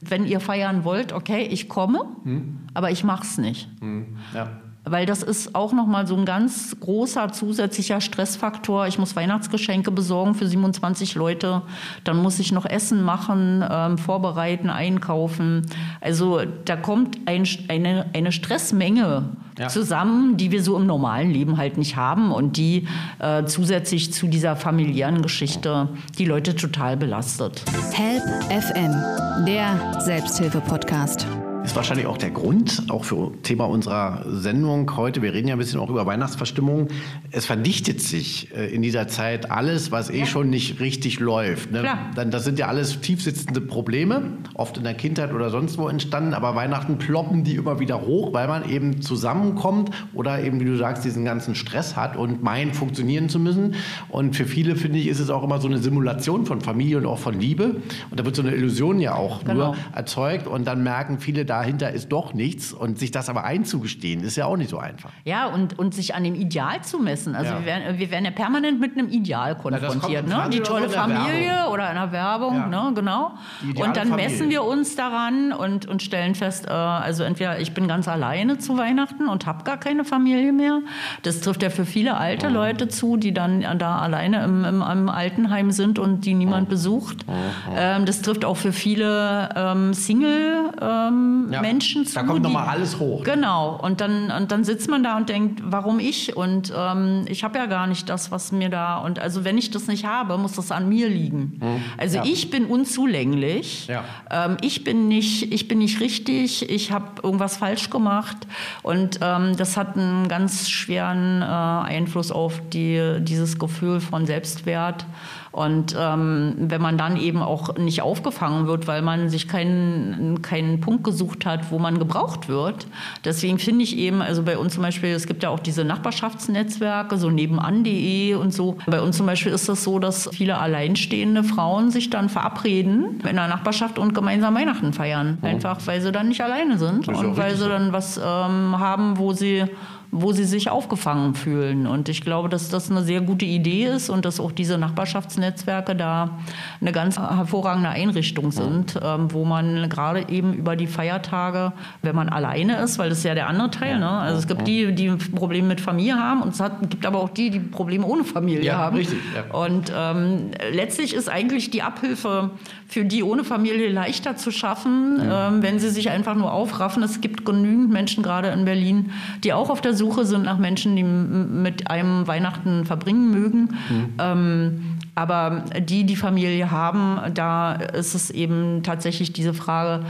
[0.02, 2.60] Wenn ihr feiern wollt, okay, ich komme, hm.
[2.74, 3.70] aber ich mach's nicht.
[3.82, 4.18] Hm.
[4.34, 8.88] Ja weil das ist auch noch mal so ein ganz großer zusätzlicher Stressfaktor.
[8.88, 11.62] Ich muss Weihnachtsgeschenke besorgen für 27 Leute,
[12.04, 15.66] dann muss ich noch Essen machen, ähm, vorbereiten, einkaufen.
[16.02, 19.68] Also da kommt ein, eine, eine Stressmenge ja.
[19.68, 22.88] zusammen, die wir so im normalen Leben halt nicht haben und die
[23.20, 27.64] äh, zusätzlich zu dieser familiären Geschichte die Leute total belastet.
[27.94, 31.28] Help FM, der Selbsthilfe-Podcast
[31.70, 35.22] ist wahrscheinlich auch der Grund, auch für Thema unserer Sendung heute.
[35.22, 36.88] Wir reden ja ein bisschen auch über Weihnachtsverstimmung.
[37.30, 40.26] Es verdichtet sich äh, in dieser Zeit alles, was eh ja.
[40.26, 41.72] schon nicht richtig läuft.
[41.72, 41.88] Ne?
[42.16, 46.34] Dann, das sind ja alles tiefsitzende Probleme, oft in der Kindheit oder sonst wo entstanden.
[46.34, 50.76] Aber Weihnachten ploppen die immer wieder hoch, weil man eben zusammenkommt oder eben, wie du
[50.76, 53.76] sagst, diesen ganzen Stress hat und meint, funktionieren zu müssen.
[54.08, 57.06] Und für viele, finde ich, ist es auch immer so eine Simulation von Familie und
[57.06, 57.76] auch von Liebe.
[58.10, 59.54] Und da wird so eine Illusion ja auch genau.
[59.54, 60.48] nur erzeugt.
[60.48, 62.74] Und dann merken viele, da dahinter ist doch nichts.
[62.74, 65.12] Und sich das aber einzugestehen, ist ja auch nicht so einfach.
[65.26, 67.36] Ja, und, und sich an dem Ideal zu messen.
[67.36, 67.60] Also ja.
[67.60, 70.28] wir, werden, wir werden ja permanent mit einem Ideal konfrontiert.
[70.28, 70.50] Ne?
[70.52, 71.74] Die tolle Familie Werbung.
[71.74, 72.68] oder einer Werbung, ja.
[72.68, 72.92] ne?
[72.96, 73.32] genau.
[73.64, 74.30] Und dann Familie.
[74.30, 78.58] messen wir uns daran und, und stellen fest, äh, also entweder ich bin ganz alleine
[78.58, 80.82] zu Weihnachten und habe gar keine Familie mehr.
[81.24, 82.52] Das trifft ja für viele alte oh.
[82.52, 86.72] Leute zu, die dann da alleine im, im, im Altenheim sind und die niemand oh.
[86.72, 87.26] besucht.
[87.28, 87.74] Oh.
[87.76, 92.16] Ähm, das trifft auch für viele ähm, Single ähm, ja, Menschen zu.
[92.16, 93.24] Da kommt nochmal alles hoch.
[93.24, 93.80] Genau.
[93.82, 96.36] Und dann, und dann sitzt man da und denkt, warum ich?
[96.36, 98.98] Und ähm, ich habe ja gar nicht das, was mir da.
[98.98, 101.60] Und also wenn ich das nicht habe, muss das an mir liegen.
[101.62, 101.84] Mhm.
[101.98, 102.24] Also ja.
[102.26, 103.88] ich bin unzulänglich.
[103.88, 104.04] Ja.
[104.30, 106.70] Ähm, ich bin nicht, ich bin nicht richtig.
[106.70, 108.38] Ich habe irgendwas falsch gemacht.
[108.84, 115.06] Und ähm, das hat einen ganz schweren äh, Einfluss auf die, dieses Gefühl von Selbstwert.
[115.52, 120.80] Und ähm, wenn man dann eben auch nicht aufgefangen wird, weil man sich keinen, keinen
[120.80, 122.88] Punkt gesucht hat, wo man gebraucht wird.
[123.26, 127.18] Deswegen finde ich eben, also bei uns zum Beispiel, es gibt ja auch diese Nachbarschaftsnetzwerke,
[127.18, 128.78] so nebenan.de und so.
[128.86, 133.36] Bei uns zum Beispiel ist das so, dass viele alleinstehende Frauen sich dann verabreden in
[133.36, 135.40] der Nachbarschaft und gemeinsam Weihnachten feiern.
[135.42, 135.48] Oh.
[135.48, 139.34] Einfach, weil sie dann nicht alleine sind und weil sie dann was ähm, haben, wo
[139.34, 139.66] sie
[140.12, 141.86] wo sie sich aufgefangen fühlen.
[141.86, 145.96] Und ich glaube, dass das eine sehr gute Idee ist und dass auch diese Nachbarschaftsnetzwerke
[145.96, 146.40] da
[146.82, 149.16] eine ganz hervorragende Einrichtung sind, ja.
[149.16, 153.24] ähm, wo man gerade eben über die Feiertage, wenn man alleine ist, weil das ist
[153.24, 154.10] ja der andere Teil, ne?
[154.10, 157.30] also es gibt die, die Probleme mit Familie haben und es hat, gibt aber auch
[157.30, 158.98] die, die Probleme ohne Familie ja, haben.
[158.98, 159.56] Richtig, ja.
[159.56, 162.52] Und ähm, letztlich ist eigentlich die Abhilfe
[162.88, 167.04] für die ohne Familie leichter zu schaffen, ähm, wenn sie sich einfach nur aufraffen.
[167.04, 169.12] Es gibt genügend Menschen gerade in Berlin,
[169.44, 173.60] die auch auf der Suche sind nach Menschen, die mit einem Weihnachten verbringen mögen.
[173.90, 174.14] Mhm.
[174.18, 180.06] Ähm, aber die, die Familie haben, da ist es eben tatsächlich diese Frage,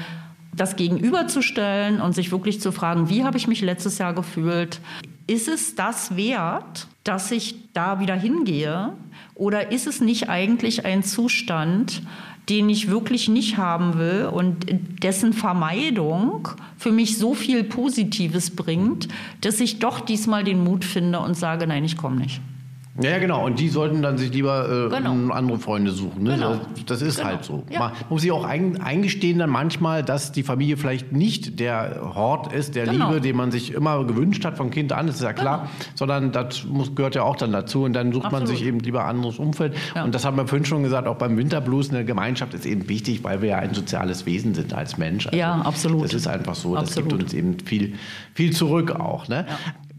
[0.55, 4.79] das gegenüberzustellen und sich wirklich zu fragen, wie habe ich mich letztes Jahr gefühlt?
[5.25, 8.93] Ist es das wert, dass ich da wieder hingehe?
[9.35, 12.01] Oder ist es nicht eigentlich ein Zustand,
[12.49, 14.65] den ich wirklich nicht haben will und
[15.03, 19.07] dessen Vermeidung für mich so viel Positives bringt,
[19.41, 22.41] dass ich doch diesmal den Mut finde und sage, nein, ich komme nicht.
[23.01, 23.45] Ja, genau.
[23.45, 25.33] Und die sollten dann sich lieber äh, genau.
[25.33, 26.23] andere Freunde suchen.
[26.23, 26.35] Ne?
[26.35, 26.59] Genau.
[26.85, 27.29] Das, ist genau.
[27.29, 27.63] halt so.
[27.69, 27.79] Ja.
[27.79, 32.51] Man muss sich auch ein, eingestehen dann manchmal, dass die Familie vielleicht nicht der Hort
[32.53, 33.09] ist, der genau.
[33.09, 35.59] Liebe, den man sich immer gewünscht hat von Kind an, das ist ja klar.
[35.59, 35.69] Genau.
[35.95, 37.83] Sondern das muss, gehört ja auch dann dazu.
[37.83, 38.47] Und dann sucht Absolut.
[38.47, 39.75] man sich eben lieber ein anderes Umfeld.
[39.95, 40.03] Ja.
[40.03, 43.23] Und das haben wir vorhin schon gesagt, auch beim Winterblues, eine Gemeinschaft ist eben wichtig,
[43.23, 45.27] weil wir ja ein soziales Wesen sind als Mensch.
[45.27, 46.05] Also ja, absolut.
[46.05, 46.75] Das ist einfach so.
[46.75, 46.87] Absolut.
[46.87, 47.93] Das gibt uns eben viel,
[48.33, 49.27] viel zurück auch.
[49.27, 49.45] Ne?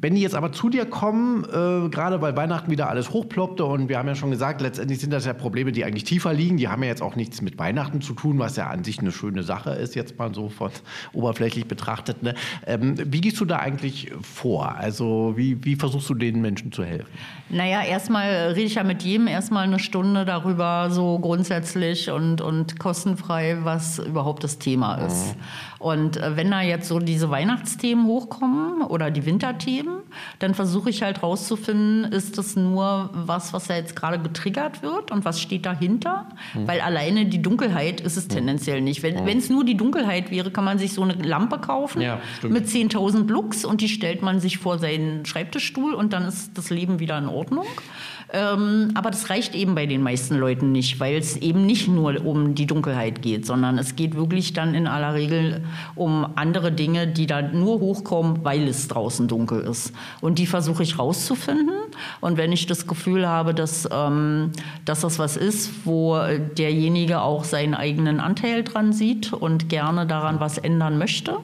[0.03, 3.89] Wenn die jetzt aber zu dir kommen, äh, gerade weil Weihnachten wieder alles hochploppte und
[3.91, 6.57] wir haben ja schon gesagt, letztendlich sind das ja Probleme, die eigentlich tiefer liegen.
[6.57, 9.13] Die haben ja jetzt auch nichts mit Weihnachten zu tun, was ja an sich eine
[9.13, 10.71] schöne Sache ist, jetzt mal so von
[11.13, 12.23] oberflächlich betrachtet.
[12.23, 12.35] Ne?
[12.67, 14.75] Ähm, wie gehst du da eigentlich vor?
[14.75, 17.11] Also wie, wie versuchst du den Menschen zu helfen?
[17.51, 22.79] Naja, erstmal rede ich ja mit jedem erstmal eine Stunde darüber, so grundsätzlich und, und
[22.79, 25.37] kostenfrei, was überhaupt das Thema ist.
[25.37, 25.41] Mhm.
[25.81, 29.90] Und äh, wenn da jetzt so diese Weihnachtsthemen hochkommen oder die Winterthemen,
[30.39, 35.11] dann versuche ich halt rauszufinden, ist das nur was, was ja jetzt gerade getriggert wird
[35.11, 36.27] und was steht dahinter?
[36.55, 36.69] Mhm.
[36.69, 38.33] Weil alleine die Dunkelheit ist es mhm.
[38.33, 39.03] tendenziell nicht.
[39.03, 42.67] Wenn es nur die Dunkelheit wäre, kann man sich so eine Lampe kaufen ja, mit
[42.67, 46.99] 10.000 Lux und die stellt man sich vor seinen Schreibtischstuhl und dann ist das Leben
[46.99, 47.67] wieder in Ordnung.
[48.33, 52.25] Ähm, aber das reicht eben bei den meisten Leuten nicht, weil es eben nicht nur
[52.25, 55.65] um die Dunkelheit geht, sondern es geht wirklich dann in aller Regel
[55.95, 59.93] um andere Dinge, die da nur hochkommen, weil es draußen dunkel ist.
[60.21, 61.75] Und die versuche ich rauszufinden.
[62.21, 64.53] Und wenn ich das Gefühl habe, dass, ähm,
[64.85, 66.19] dass das was ist, wo
[66.57, 71.39] derjenige auch seinen eigenen Anteil dran sieht und gerne daran was ändern möchte,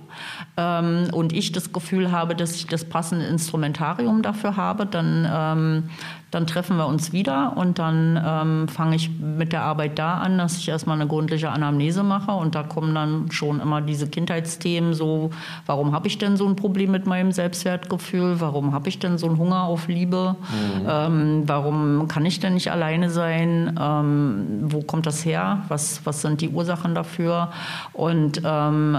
[0.56, 5.90] ähm, und ich das Gefühl habe, dass ich das passende Instrumentarium dafür habe, dann, ähm,
[6.36, 10.36] dann treffen wir uns wieder und dann ähm, fange ich mit der Arbeit da an,
[10.36, 14.92] dass ich erstmal eine gründliche Anamnese mache und da kommen dann schon immer diese Kindheitsthemen,
[14.92, 15.30] so
[15.64, 19.28] warum habe ich denn so ein Problem mit meinem Selbstwertgefühl, warum habe ich denn so
[19.28, 20.86] einen Hunger auf Liebe, mhm.
[20.86, 26.20] ähm, warum kann ich denn nicht alleine sein, ähm, wo kommt das her, was, was
[26.20, 27.50] sind die Ursachen dafür?
[27.94, 28.98] Und ähm,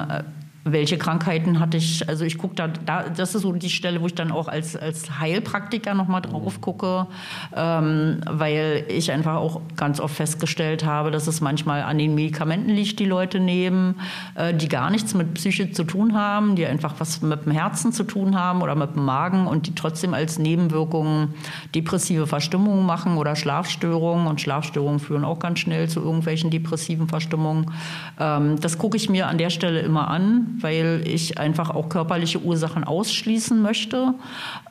[0.71, 4.08] welche Krankheiten hatte ich, also ich gucke da, da, das ist so die Stelle, wo
[4.08, 7.08] ich dann auch als, als Heilpraktiker nochmal drauf gucke,
[7.56, 12.69] ähm, weil ich einfach auch ganz oft festgestellt habe, dass es manchmal an den Medikamenten
[12.69, 13.95] liegt, die Leute nehmen,
[14.36, 17.91] äh, die gar nichts mit Psyche zu tun haben, die einfach was mit dem Herzen
[17.91, 21.34] zu tun haben oder mit dem Magen und die trotzdem als Nebenwirkungen
[21.75, 27.71] depressive Verstimmungen machen oder Schlafstörungen und Schlafstörungen führen auch ganz schnell zu irgendwelchen depressiven Verstimmungen.
[28.19, 32.41] Ähm, das gucke ich mir an der Stelle immer an, weil ich einfach auch körperliche
[32.41, 34.13] Ursachen ausschließen möchte,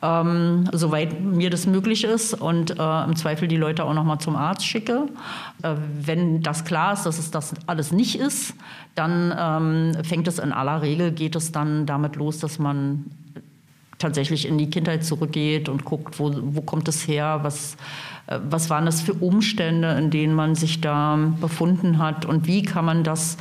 [0.01, 4.19] ähm, soweit mir das möglich ist und äh, im Zweifel die Leute auch noch mal
[4.19, 5.07] zum Arzt schicke.
[5.63, 8.53] Äh, wenn das klar ist, dass es das alles nicht ist,
[8.95, 13.05] dann ähm, fängt es in aller Regel, geht es dann damit los, dass man
[13.97, 17.75] tatsächlich in die Kindheit zurückgeht und guckt, wo, wo kommt es her, was,
[18.27, 22.63] äh, was waren das für Umstände, in denen man sich da befunden hat und wie
[22.63, 23.37] kann man das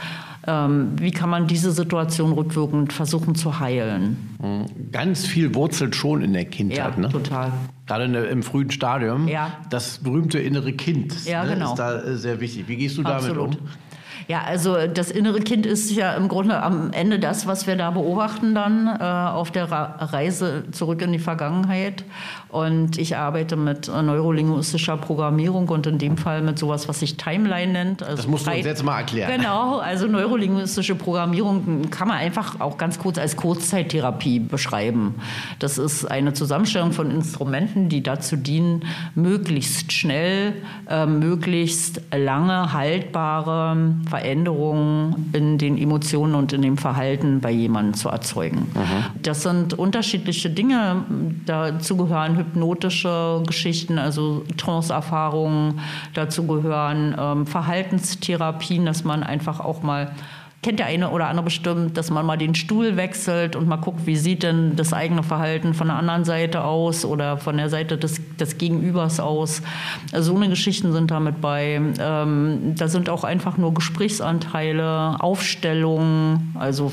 [0.47, 4.37] wie kann man diese Situation rückwirkend versuchen zu heilen?
[4.41, 4.93] Mhm.
[4.93, 6.95] Ganz viel wurzelt schon in der Kindheit.
[6.95, 7.09] Ja, ne?
[7.09, 7.53] total.
[7.87, 9.29] Gerade im frühen Stadium.
[9.29, 9.53] Ja.
[9.71, 11.71] Das berühmte innere Kind ja, ne, genau.
[11.71, 12.69] ist da äh, sehr wichtig.
[12.69, 13.57] Wie gehst du damit um?
[14.29, 17.93] Ja, also das innere Kind ist ja im Grunde am Ende das, was wir da
[17.93, 22.05] beobachten dann äh, auf der Reise zurück in die Vergangenheit.
[22.57, 27.71] Und ich arbeite mit neurolinguistischer Programmierung und in dem Fall mit sowas, was sich Timeline
[27.71, 28.03] nennt.
[28.03, 29.31] Also das musst du uns jetzt mal erklären.
[29.31, 35.17] Genau, also neurolinguistische Programmierung kann man einfach auch ganz kurz als Kurzzeittherapie beschreiben.
[35.59, 40.55] Das ist eine Zusammenstellung von Instrumenten, die dazu dienen, möglichst schnell,
[40.89, 43.77] äh, möglichst lange haltbare
[44.09, 48.69] Veränderungen in den Emotionen und in dem Verhalten bei jemandem zu erzeugen.
[48.73, 49.21] Mhm.
[49.23, 51.05] Das sind unterschiedliche Dinge.
[51.45, 55.81] Dazu gehören hypnotische Geschichten, also Trance-Erfahrungen.
[56.15, 60.13] Dazu gehören ähm, Verhaltenstherapien, dass man einfach auch mal
[60.67, 64.05] kennt der eine oder andere bestimmt, dass man mal den Stuhl wechselt und mal guckt,
[64.05, 67.97] wie sieht denn das eigene Verhalten von der anderen Seite aus oder von der Seite
[67.97, 69.63] des, des Gegenübers aus.
[70.13, 71.81] Also so eine Geschichten sind damit bei.
[72.01, 76.91] Ähm, da sind auch einfach nur Gesprächsanteile, Aufstellungen, also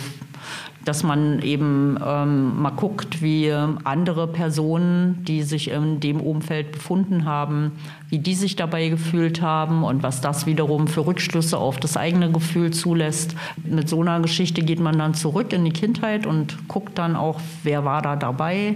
[0.86, 7.26] dass man eben ähm, mal guckt, wie andere Personen, die sich in dem Umfeld befunden
[7.26, 7.72] haben,
[8.10, 12.32] wie die sich dabei gefühlt haben und was das wiederum für Rückschlüsse auf das eigene
[12.32, 13.36] Gefühl zulässt.
[13.64, 17.40] Mit so einer Geschichte geht man dann zurück in die Kindheit und guckt dann auch,
[17.64, 18.76] wer war da dabei,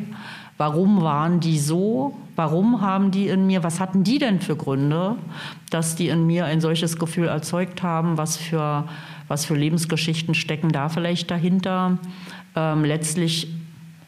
[0.58, 5.16] warum waren die so, warum haben die in mir, was hatten die denn für Gründe,
[5.70, 8.86] dass die in mir ein solches Gefühl erzeugt haben, was für
[9.28, 11.98] was für Lebensgeschichten stecken da vielleicht dahinter.
[12.56, 13.48] Ähm, letztlich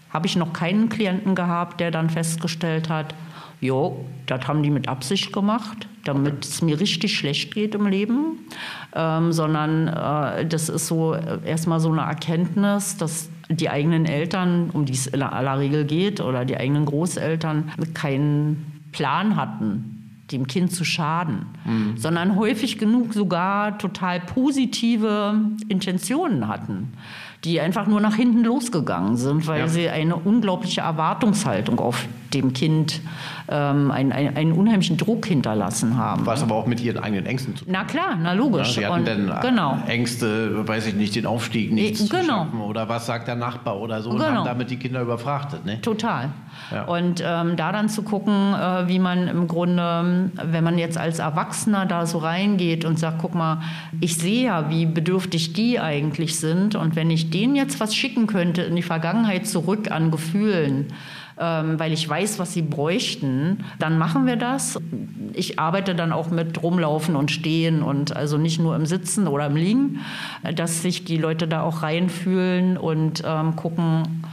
[0.09, 3.13] habe ich noch keinen Klienten gehabt, der dann festgestellt hat,
[3.61, 8.39] jo, das haben die mit Absicht gemacht, damit es mir richtig schlecht geht im Leben,
[8.95, 14.69] ähm, sondern äh, das ist so äh, erstmal so eine Erkenntnis, dass die eigenen Eltern,
[14.71, 19.98] um die es in aller Regel geht, oder die eigenen Großeltern keinen Plan hatten,
[20.31, 21.97] dem Kind zu schaden, mhm.
[21.97, 25.35] sondern häufig genug sogar total positive
[25.67, 26.93] Intentionen hatten
[27.45, 29.67] die einfach nur nach hinten losgegangen sind, weil ja.
[29.67, 33.01] sie eine unglaubliche Erwartungshaltung auf dem Kind,
[33.47, 36.25] ähm, einen, einen, einen, unheimlichen Druck hinterlassen haben.
[36.25, 38.75] Was aber auch mit ihren eigenen Ängsten zu tun Na klar, na logisch.
[38.75, 39.77] Ja, sie hatten dann genau.
[39.87, 42.21] Ängste, weiß ich nicht, den Aufstieg nicht genau.
[42.21, 44.25] zu schaffen oder was sagt der Nachbar oder so genau.
[44.25, 45.65] und haben damit die Kinder überfrachtet.
[45.65, 45.81] Ne?
[45.81, 46.29] Total.
[46.71, 46.83] Ja.
[46.83, 51.19] Und ähm, da dann zu gucken, äh, wie man im Grunde, wenn man jetzt als
[51.19, 53.61] Erwachsener da so reingeht und sagt, guck mal,
[54.01, 58.27] ich sehe ja, wie bedürftig die eigentlich sind und wenn ich denen jetzt was schicken
[58.27, 60.87] könnte in die Vergangenheit zurück an Gefühlen,
[61.39, 64.79] ähm, weil ich weiß, was sie bräuchten, dann machen wir das.
[65.33, 69.45] Ich arbeite dann auch mit rumlaufen und stehen und also nicht nur im Sitzen oder
[69.45, 69.99] im Liegen,
[70.55, 74.23] dass sich die Leute da auch reinfühlen und ähm, gucken,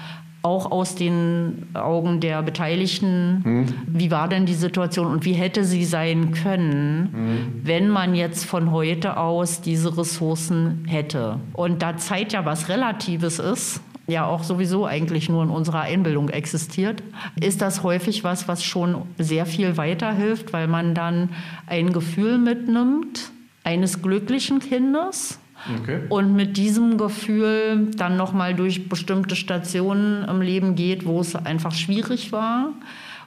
[0.47, 3.67] auch aus den Augen der Beteiligten, hm.
[3.89, 7.61] wie war denn die Situation und wie hätte sie sein können, hm.
[7.65, 11.41] wenn man jetzt von heute aus diese Ressourcen hätte.
[11.53, 16.29] Und da Zeit ja was Relatives ist, ja auch sowieso eigentlich nur in unserer Einbildung
[16.29, 17.03] existiert,
[17.41, 21.31] ist das häufig was, was schon sehr viel weiterhilft, weil man dann
[21.67, 23.33] ein Gefühl mitnimmt
[23.65, 25.41] eines glücklichen Kindes
[25.83, 26.01] Okay.
[26.09, 31.73] Und mit diesem Gefühl dann nochmal durch bestimmte Stationen im Leben geht, wo es einfach
[31.73, 32.73] schwierig war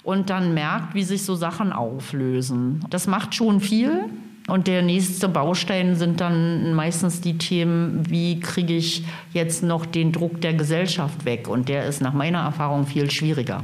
[0.04, 2.86] und dann merkt, wie sich so Sachen auflösen.
[2.89, 4.06] Das macht schon viel.
[4.47, 10.12] Und der nächste Baustein sind dann meistens die Themen, wie kriege ich jetzt noch den
[10.12, 11.47] Druck der Gesellschaft weg?
[11.47, 13.63] Und der ist nach meiner Erfahrung viel schwieriger.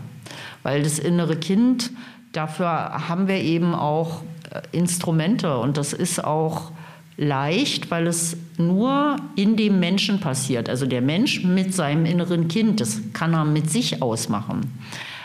[0.62, 1.92] Weil das innere Kind,
[2.34, 6.72] dafür haben wir eben auch äh, Instrumente und das ist auch
[7.18, 10.70] leicht, weil es nur in dem Menschen passiert.
[10.70, 14.62] Also der Mensch mit seinem inneren Kind, das kann er mit sich ausmachen.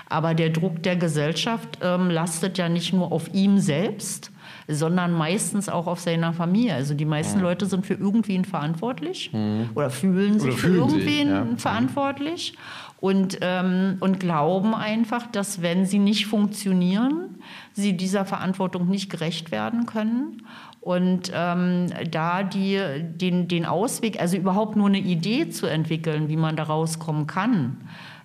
[0.08, 4.32] Aber der Druck der Gesellschaft ähm, lastet ja nicht nur auf ihm selbst,
[4.66, 6.74] sondern meistens auch auf seiner Familie.
[6.74, 7.44] Also die meisten ja.
[7.44, 9.70] Leute sind für irgendwen verantwortlich mhm.
[9.74, 11.46] oder fühlen sich oder für fühlen irgendwen ja.
[11.56, 12.54] verantwortlich
[13.00, 17.38] und, ähm, und glauben einfach, dass wenn sie nicht funktionieren,
[17.72, 20.42] sie dieser Verantwortung nicht gerecht werden können
[20.80, 26.36] und ähm, da die, den, den Ausweg, also überhaupt nur eine Idee zu entwickeln, wie
[26.36, 27.76] man da rauskommen kann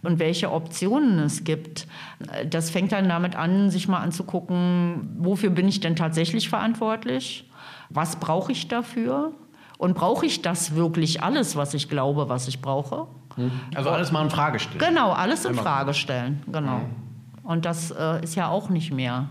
[0.04, 1.88] und welche Optionen es gibt,
[2.50, 7.50] das fängt dann damit an, sich mal anzugucken, wofür bin ich denn tatsächlich verantwortlich?
[7.90, 9.34] Was brauche ich dafür?
[9.78, 13.08] Und brauche ich das wirklich alles, was ich glaube, was ich brauche?
[13.76, 14.80] Also alles mal in Frage stellen.
[14.80, 16.82] Genau, alles in Frage stellen, genau.
[17.44, 19.28] Und das äh, ist ja auch nicht mehr.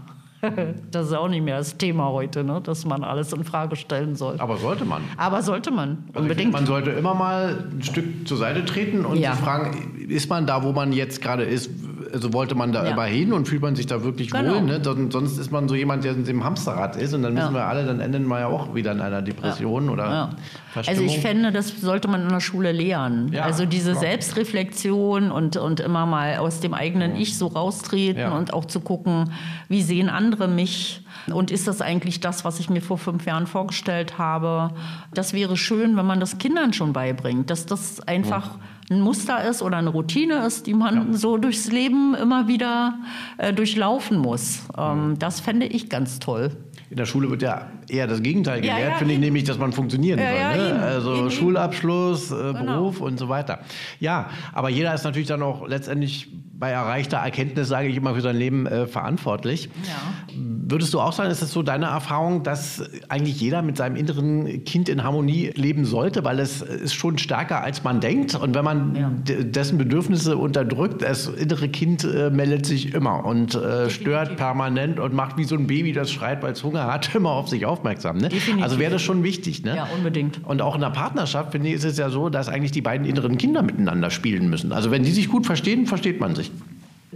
[0.90, 2.60] das ist auch nicht mehr das Thema heute, ne?
[2.62, 4.36] dass man alles in Frage stellen soll.
[4.38, 5.02] Aber sollte man.
[5.16, 6.52] Aber sollte man, also unbedingt.
[6.52, 9.32] man sollte immer mal ein Stück zur Seite treten und ja.
[9.32, 11.70] sich fragen, ist man da, wo man jetzt gerade ist,
[12.12, 12.92] also wollte man da ja.
[12.92, 14.54] immer hin und fühlt man sich da wirklich genau.
[14.54, 14.62] wohl.
[14.62, 14.80] Ne?
[14.82, 17.60] Sonst ist man so jemand, der dem Hamsterrad ist und dann müssen ja.
[17.60, 20.36] wir alle, dann enden wir ja auch wieder in einer Depression oder
[20.74, 23.34] Also ich fände, das sollte man in der Schule lehren.
[23.40, 24.02] also diese klar.
[24.02, 29.32] Selbstreflexion und, und immer mal aus dem eigenen Ich so raustreten und auch zu gucken,
[29.68, 33.46] wie sehen andere mich und ist das eigentlich das, was ich mir vor fünf Jahren
[33.46, 34.70] vorgestellt habe?
[35.12, 38.58] Das wäre schön, wenn man das Kindern schon beibringt, dass das einfach
[38.90, 41.18] ein Muster ist oder eine Routine ist, die man ja.
[41.18, 42.98] so durchs Leben immer wieder
[43.38, 44.68] äh, durchlaufen muss.
[44.76, 46.50] Ähm, das fände ich ganz toll.
[46.90, 49.58] In der Schule wird ja eher das Gegenteil gelehrt, ja, ja, finde ich nämlich, dass
[49.58, 50.28] man funktionieren soll.
[50.28, 50.70] Ne?
[50.70, 52.64] Eben, also eben, Schulabschluss, äh, genau.
[52.64, 53.60] Beruf und so weiter.
[54.00, 56.28] Ja, aber jeder ist natürlich dann auch letztendlich
[56.64, 59.68] bei erreichter Erkenntnis, sage ich immer, für sein Leben äh, verantwortlich.
[59.86, 60.34] Ja.
[60.66, 64.64] Würdest du auch sagen, ist das so deine Erfahrung, dass eigentlich jeder mit seinem inneren
[64.64, 68.34] Kind in Harmonie leben sollte, weil es ist schon stärker, als man denkt.
[68.34, 69.10] Und wenn man ja.
[69.42, 75.12] dessen Bedürfnisse unterdrückt, das innere Kind äh, meldet sich immer und äh, stört permanent und
[75.12, 78.16] macht wie so ein Baby, das schreit, weil es Hunger hat, immer auf sich aufmerksam.
[78.16, 78.30] Ne?
[78.62, 79.64] Also wäre das schon wichtig.
[79.64, 79.76] Ne?
[79.76, 80.40] Ja, unbedingt.
[80.46, 83.06] Und auch in der Partnerschaft, finde ich, ist es ja so, dass eigentlich die beiden
[83.06, 84.72] inneren Kinder miteinander spielen müssen.
[84.72, 86.50] Also wenn die sich gut verstehen, versteht man sich.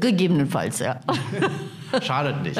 [0.00, 1.00] Gegebenenfalls, ja.
[2.02, 2.56] Schadet nicht.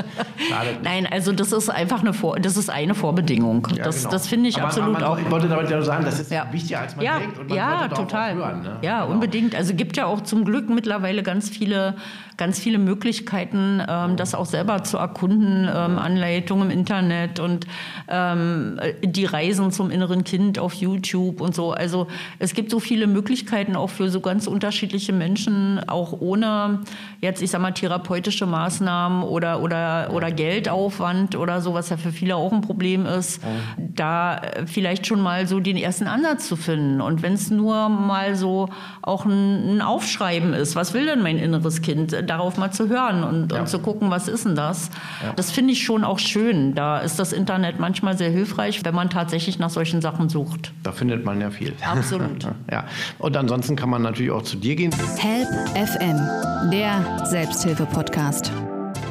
[0.48, 0.85] Schadet nicht.
[0.85, 3.68] Nein, also das ist einfach eine, Vor das ist eine Vorbedingung.
[3.74, 4.11] Ja, das, genau.
[4.11, 5.18] das finde ich Aber absolut man, auch.
[5.18, 6.46] Ich wollte damit ja sagen, das ist ja.
[6.51, 7.38] wichtiger, als man ja, denkt.
[7.38, 8.35] Und man ja, total.
[8.35, 8.79] Hören, ne?
[8.83, 9.12] Ja, genau.
[9.12, 9.55] unbedingt.
[9.55, 11.96] Also gibt ja auch zum Glück mittlerweile ganz viele,
[12.37, 15.68] ganz viele Möglichkeiten, ähm, das auch selber zu erkunden.
[15.68, 17.66] Ähm, Anleitungen im Internet und
[18.09, 21.72] ähm, die Reisen zum inneren Kind auf YouTube und so.
[21.72, 22.07] Also
[22.38, 26.81] es gibt so viele Möglichkeiten auch für so ganz unterschiedliche Menschen, auch ohne
[27.20, 32.12] jetzt, ich sag mal, therapeutische Maßnahmen oder, oder, oder Geldaufwand oder so, was ja für
[32.12, 33.49] viele auch ein Problem ist, ja.
[33.77, 37.01] da äh, vielleicht schon mal so den ersten Ansatz zu finden.
[37.01, 38.69] Und wenn es nur mal so
[39.03, 42.88] auch ein, ein, Aufschreiben ist, was will denn mein inneres Kind, äh, darauf mal zu
[42.88, 43.61] hören und, ja.
[43.61, 44.91] und zu gucken, was ist denn das?
[45.23, 45.33] Ja.
[45.35, 46.75] Das finde ich schon auch schön.
[46.75, 50.73] Da ist das Internet manchmal sehr hilfreich, wenn man tatsächlich nach solchen Sachen sucht.
[50.83, 51.75] Da findet man ja viel.
[51.85, 52.45] Absolut.
[52.71, 52.85] ja.
[53.19, 54.93] Und ansonsten kann man natürlich auch zu dir gehen.
[55.19, 58.53] Help FM, der Selbsthilfe-Podcast.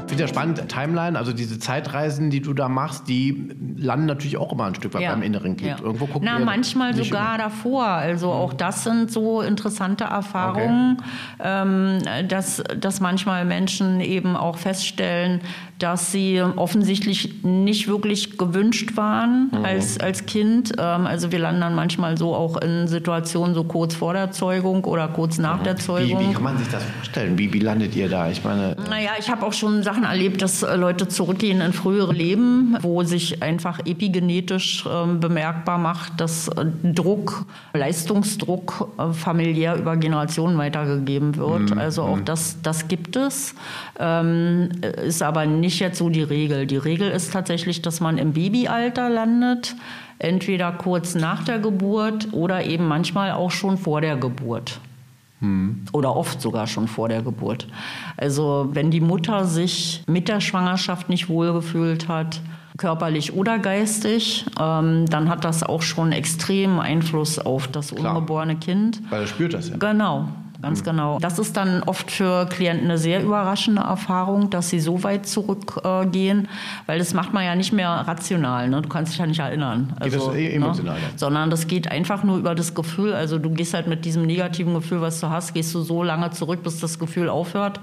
[0.07, 4.38] Ich finde ja spannend, Timeline, also diese Zeitreisen, die du da machst, die landen natürlich
[4.38, 5.12] auch immer ein Stück weit ja.
[5.12, 5.79] beim inneren Kind.
[5.79, 5.86] Ja.
[5.86, 7.43] Irgendwo gucken Na, manchmal sogar immer.
[7.43, 7.86] davor.
[7.86, 10.97] Also auch das sind so interessante Erfahrungen,
[11.38, 11.43] okay.
[11.43, 15.41] ähm, dass, dass manchmal Menschen eben auch feststellen,
[15.79, 19.63] dass sie offensichtlich nicht wirklich gewünscht waren mhm.
[19.63, 20.73] als, als Kind.
[20.77, 24.85] Ähm, also wir landen dann manchmal so auch in Situationen so kurz vor der Zeugung
[24.85, 25.63] oder kurz nach mhm.
[25.65, 26.19] der Zeugung.
[26.19, 27.37] Wie, wie, kann man sich das vorstellen?
[27.37, 28.29] Wie, wie landet ihr da?
[28.29, 28.75] Ich meine.
[28.89, 33.03] Naja, ich habe auch schon Sachen erlebt, dass äh, Leute zurückgehen in frühere Leben, wo
[33.03, 41.36] sich einfach epigenetisch äh, bemerkbar macht, dass äh, Druck, Leistungsdruck äh, familiär über Generationen weitergegeben
[41.36, 41.71] wird.
[41.71, 41.78] Mhm.
[41.78, 42.25] Also auch mhm.
[42.25, 43.53] das, das gibt es,
[43.99, 46.65] ähm, ist aber nicht jetzt so die Regel.
[46.65, 49.76] Die Regel ist tatsächlich, dass man im Babyalter landet,
[50.20, 54.80] entweder kurz nach der Geburt oder eben manchmal auch schon vor der Geburt.
[55.39, 55.86] Mhm.
[55.91, 57.68] Oder oft sogar schon vor der Geburt.
[58.15, 62.41] Also wenn die Mutter sich mit der Schwangerschaft nicht wohlgefühlt hat,
[62.78, 68.15] körperlich oder geistig, ähm, dann hat das auch schon extremen Einfluss auf das Klar.
[68.15, 69.01] ungeborene Kind.
[69.09, 69.78] Weil er spürt das ja.
[69.78, 70.30] Genau.
[70.62, 70.86] Ganz mhm.
[70.86, 71.20] genau.
[71.20, 76.45] Das ist dann oft für Klienten eine sehr überraschende Erfahrung, dass sie so weit zurückgehen,
[76.45, 76.47] äh,
[76.88, 78.70] weil das macht man ja nicht mehr rational.
[78.70, 78.82] Ne?
[78.82, 79.93] Du kannst dich ja nicht erinnern.
[79.99, 80.95] Also, das eh emotional?
[80.95, 81.05] Ne?
[81.16, 83.14] Sondern das geht einfach nur über das Gefühl.
[83.14, 86.32] Also du gehst halt mit diesem negativen Gefühl, was du hast, gehst du so lange
[86.32, 87.80] zurück, bis das Gefühl aufhört.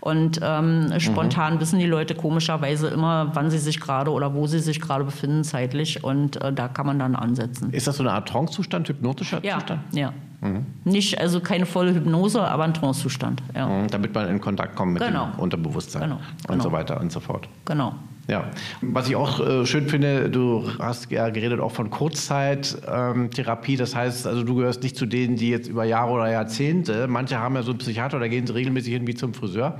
[0.00, 1.60] Und ähm, spontan mhm.
[1.60, 5.44] wissen die Leute komischerweise immer, wann sie sich gerade oder wo sie sich gerade befinden
[5.44, 6.04] zeitlich.
[6.04, 7.70] Und äh, da kann man dann ansetzen.
[7.72, 9.82] Ist das so eine Art Trance-Zustand, hypnotischer ja, Zustand?
[9.92, 10.12] Ja.
[10.40, 10.66] Mhm.
[10.84, 13.42] Nicht, also keine volle Hypnose, aber ein Trance-Zustand.
[13.54, 13.66] Ja.
[13.66, 15.26] Mhm, damit man in Kontakt kommt mit genau.
[15.26, 16.16] dem Unterbewusstsein genau.
[16.16, 16.64] und genau.
[16.64, 17.48] so weiter und so fort.
[17.64, 17.94] Genau.
[18.30, 18.50] Ja,
[18.82, 23.72] was ich auch äh, schön finde, du hast ja geredet auch von Kurzzeittherapie.
[23.72, 27.08] Ähm, das heißt, also du gehörst nicht zu denen, die jetzt über Jahre oder Jahrzehnte,
[27.08, 29.78] manche haben ja so einen Psychiater, da gehen sie regelmäßig hin wie zum Friseur.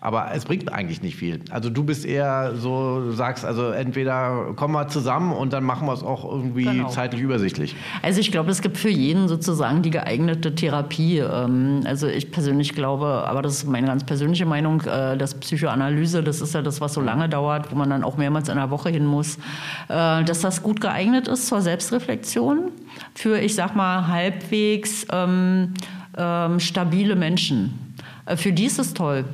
[0.00, 1.40] Aber es bringt eigentlich nicht viel.
[1.50, 5.88] Also du bist eher so, du sagst, also entweder kommen wir zusammen und dann machen
[5.88, 6.88] wir es auch irgendwie genau.
[6.90, 7.74] zeitlich übersichtlich.
[8.02, 11.18] Also ich glaube, es gibt für jeden sozusagen die geeignete Therapie.
[11.18, 16.22] Ähm, also ich persönlich glaube, aber das ist meine ganz persönliche Meinung, äh, dass Psychoanalyse,
[16.22, 18.70] das ist ja das, was so lange dauert, wo man dann auch mehrmals in der
[18.70, 19.36] Woche hin muss,
[19.88, 22.70] äh, dass das gut geeignet ist zur Selbstreflexion
[23.14, 25.74] für, ich sag mal, halbwegs ähm,
[26.16, 27.96] ähm, stabile Menschen.
[28.26, 29.24] Äh, für die ist es toll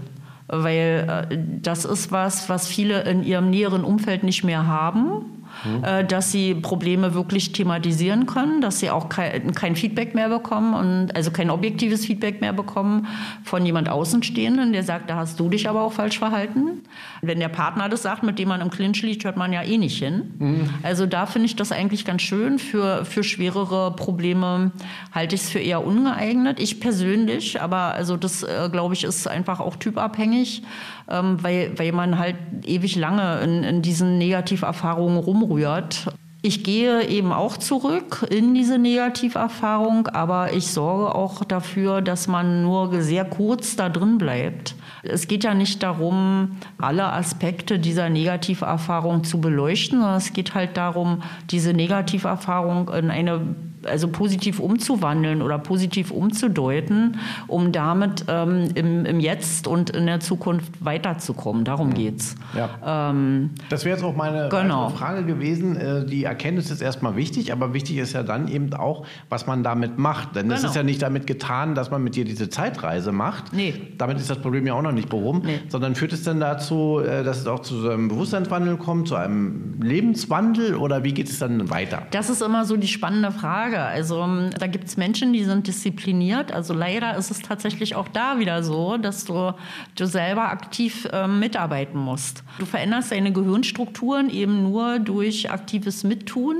[0.46, 5.43] weil äh, das ist was, was viele in ihrem näheren Umfeld nicht mehr haben.
[5.64, 6.08] Mhm.
[6.08, 11.16] dass sie Probleme wirklich thematisieren können, dass sie auch kein, kein, Feedback mehr bekommen und
[11.16, 13.06] also kein objektives Feedback mehr bekommen
[13.42, 16.82] von jemand Außenstehenden, der sagt, da hast du dich aber auch falsch verhalten.
[17.22, 19.78] Wenn der Partner das sagt, mit dem man im Clinch liegt, hört man ja eh
[19.78, 20.34] nicht hin.
[20.38, 20.70] Mhm.
[20.82, 22.58] Also da finde ich das eigentlich ganz schön.
[22.58, 24.72] Für, für schwerere Probleme
[25.12, 26.60] halte ich es für eher ungeeignet.
[26.60, 30.62] Ich persönlich, aber also das äh, glaube ich ist einfach auch typabhängig
[31.08, 36.08] ähm, weil, weil man halt ewig lange in, in diesen Negativerfahrungen rumrührt.
[36.46, 42.62] Ich gehe eben auch zurück in diese Negativerfahrung, aber ich sorge auch dafür, dass man
[42.62, 44.74] nur sehr kurz da drin bleibt.
[45.02, 50.76] Es geht ja nicht darum, alle Aspekte dieser Negativerfahrung zu beleuchten, sondern es geht halt
[50.76, 53.40] darum, diese Negativerfahrung in eine
[53.86, 60.20] also positiv umzuwandeln oder positiv umzudeuten, um damit ähm, im, im, Jetzt und in der
[60.20, 61.64] Zukunft weiterzukommen.
[61.64, 61.94] Darum mhm.
[61.94, 62.34] geht's.
[62.54, 63.10] Ja.
[63.10, 64.90] Ähm, das wäre jetzt auch meine genau.
[64.90, 65.76] Frage gewesen.
[65.76, 69.62] Äh, die Erkenntnis ist erstmal wichtig, aber wichtig ist ja dann eben auch, was man
[69.62, 70.36] damit macht.
[70.36, 70.70] Denn es genau.
[70.70, 73.52] ist ja nicht damit getan, dass man mit dir diese Zeitreise macht.
[73.52, 73.74] Nee.
[73.98, 75.60] Damit ist das Problem ja auch noch nicht behoben, nee.
[75.68, 79.80] sondern führt es denn dazu, äh, dass es auch zu einem Bewusstseinswandel kommt, zu einem
[79.80, 82.02] Lebenswandel oder wie geht es dann weiter?
[82.10, 83.73] Das ist immer so die spannende Frage.
[83.74, 83.82] Frage.
[83.82, 86.52] Also ähm, da gibt es Menschen, die sind diszipliniert.
[86.52, 89.52] Also leider ist es tatsächlich auch da wieder so, dass du,
[89.96, 92.44] du selber aktiv äh, mitarbeiten musst.
[92.58, 96.56] Du veränderst deine Gehirnstrukturen eben nur durch aktives Mittun.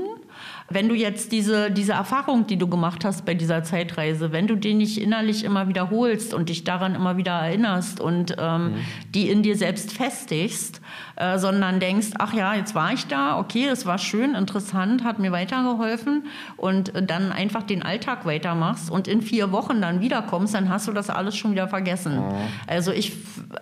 [0.67, 4.55] Wenn du jetzt diese, diese Erfahrung, die du gemacht hast bei dieser Zeitreise, wenn du
[4.55, 8.75] die nicht innerlich immer wiederholst und dich daran immer wieder erinnerst und ähm, mhm.
[9.13, 10.81] die in dir selbst festigst,
[11.15, 15.19] äh, sondern denkst, ach ja, jetzt war ich da, okay, es war schön, interessant, hat
[15.19, 16.25] mir weitergeholfen
[16.57, 20.91] und dann einfach den Alltag weitermachst und in vier Wochen dann wiederkommst, dann hast du
[20.91, 22.17] das alles schon wieder vergessen.
[22.17, 22.33] Mhm.
[22.67, 23.13] Also ich,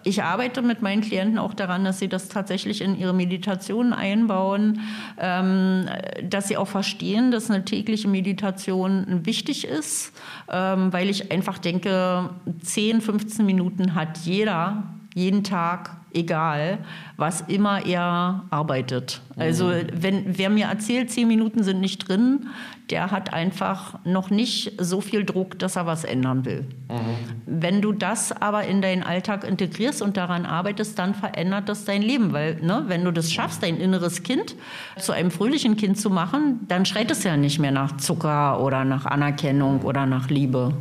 [0.04, 4.82] ich arbeite mit meinen Klienten auch daran, dass sie das tatsächlich in ihre Meditationen einbauen,
[5.20, 5.86] ähm,
[6.24, 10.14] dass sie auch verstehen, verstehen, dass eine tägliche Meditation wichtig ist,
[10.50, 12.30] ähm, weil ich einfach denke,
[12.62, 14.84] 10, 15 Minuten hat jeder
[15.16, 16.80] jeden Tag, egal,
[17.18, 19.22] was immer er arbeitet.
[19.38, 19.88] Also mhm.
[19.94, 22.48] wenn wer mir erzählt, zehn Minuten sind nicht drin,
[22.90, 26.66] der hat einfach noch nicht so viel Druck, dass er was ändern will.
[26.90, 26.98] Mhm.
[27.46, 32.02] Wenn du das aber in deinen Alltag integrierst und daran arbeitest, dann verändert das dein
[32.02, 34.56] Leben, weil ne, wenn du das schaffst, dein inneres Kind
[34.98, 38.84] zu einem fröhlichen Kind zu machen, dann schreit es ja nicht mehr nach Zucker oder
[38.84, 40.74] nach Anerkennung oder nach Liebe.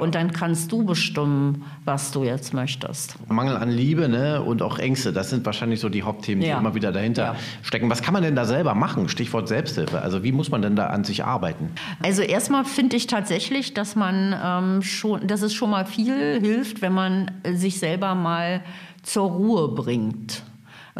[0.00, 3.16] Und dann kannst du bestimmen, was du jetzt möchtest.
[3.30, 4.42] Mangel an Liebe ne?
[4.42, 5.12] und auch Ängste.
[5.12, 6.58] Das sind wahrscheinlich so die Hauptthemen, die Ja.
[6.58, 7.36] immer wieder dahinter Ja.
[7.62, 7.90] stecken.
[7.90, 9.08] Was kann man denn da selber machen?
[9.08, 10.00] Stichwort Selbsthilfe.
[10.02, 11.70] Also wie muss man denn da an sich arbeiten?
[12.02, 16.80] Also erstmal finde ich tatsächlich, dass man ähm, schon, dass es schon mal viel hilft,
[16.82, 18.62] wenn man sich selber mal
[19.02, 20.42] zur Ruhe bringt.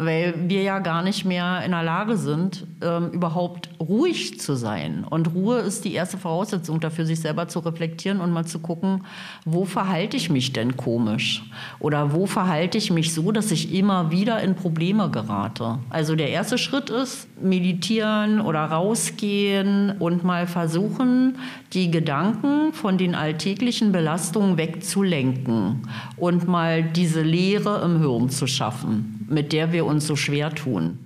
[0.01, 5.03] Weil wir ja gar nicht mehr in der Lage sind, ähm, überhaupt ruhig zu sein.
[5.03, 9.03] Und Ruhe ist die erste Voraussetzung dafür, sich selber zu reflektieren und mal zu gucken,
[9.43, 11.43] wo verhalte ich mich denn komisch?
[11.79, 15.79] Oder wo verhalte ich mich so, dass ich immer wieder in Probleme gerate?
[15.89, 21.37] Also der erste Schritt ist, meditieren oder rausgehen und mal versuchen,
[21.73, 25.87] die Gedanken von den alltäglichen Belastungen wegzulenken
[26.17, 30.99] und mal diese Leere im Hirn zu schaffen, mit der wir uns so schwer tun.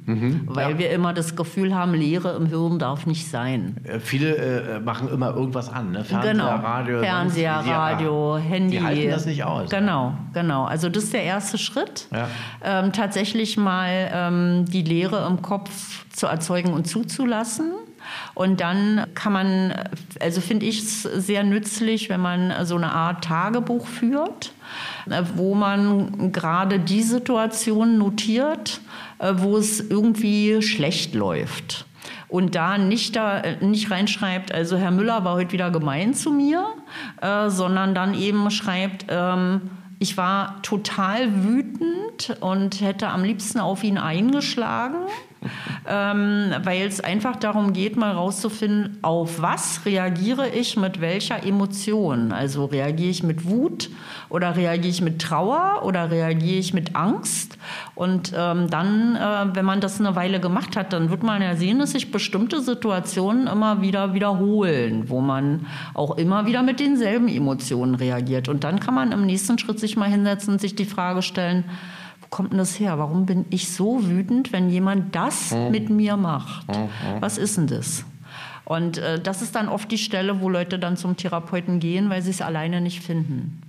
[0.45, 0.79] Weil ja.
[0.79, 3.77] wir immer das Gefühl haben, Leere im Hirn darf nicht sein.
[3.83, 5.91] Äh, viele äh, machen immer irgendwas an.
[5.91, 6.03] Ne?
[6.03, 6.47] Fernseher, genau.
[6.47, 6.99] Radio.
[6.99, 8.77] Fernseher, sonst- Radio, Handy.
[8.77, 9.69] Die halten das nicht aus.
[9.69, 10.65] Genau, genau.
[10.65, 12.07] Also das ist der erste Schritt.
[12.11, 12.27] Ja.
[12.63, 17.71] Ähm, tatsächlich mal ähm, die Leere im Kopf zu erzeugen und zuzulassen.
[18.33, 19.73] Und dann kann man,
[20.19, 24.53] also finde ich es sehr nützlich, wenn man so eine Art Tagebuch führt,
[25.35, 28.81] wo man gerade die Situation notiert,
[29.19, 31.85] äh, wo es irgendwie schlecht läuft.
[32.27, 36.31] Und da nicht, da äh, nicht reinschreibt, also Herr Müller war heute wieder gemein zu
[36.31, 36.65] mir,
[37.21, 39.69] äh, sondern dann eben schreibt, ähm,
[39.99, 45.05] ich war total wütend und hätte am liebsten auf ihn eingeschlagen,
[45.87, 52.31] ähm, weil es einfach darum geht, mal rauszufinden, auf was reagiere ich mit welcher Emotion.
[52.31, 53.89] Also reagiere ich mit Wut
[54.29, 57.57] oder reagiere ich mit Trauer oder reagiere ich mit Angst.
[57.95, 61.55] Und ähm, dann, äh, wenn man das eine Weile gemacht hat, dann wird man ja
[61.55, 67.27] sehen, dass sich bestimmte Situationen immer wieder wiederholen, wo man auch immer wieder mit denselben
[67.27, 68.49] Emotionen reagiert.
[68.49, 71.65] Und dann kann man im nächsten Schritt sich mal hinsetzen und sich die Frage stellen,
[72.33, 72.97] kommt denn das her?
[72.97, 76.65] Warum bin ich so wütend, wenn jemand das mit mir macht?
[77.19, 78.05] Was ist denn das?
[78.65, 82.23] Und äh, das ist dann oft die Stelle, wo Leute dann zum Therapeuten gehen, weil
[82.23, 83.61] sie es alleine nicht finden.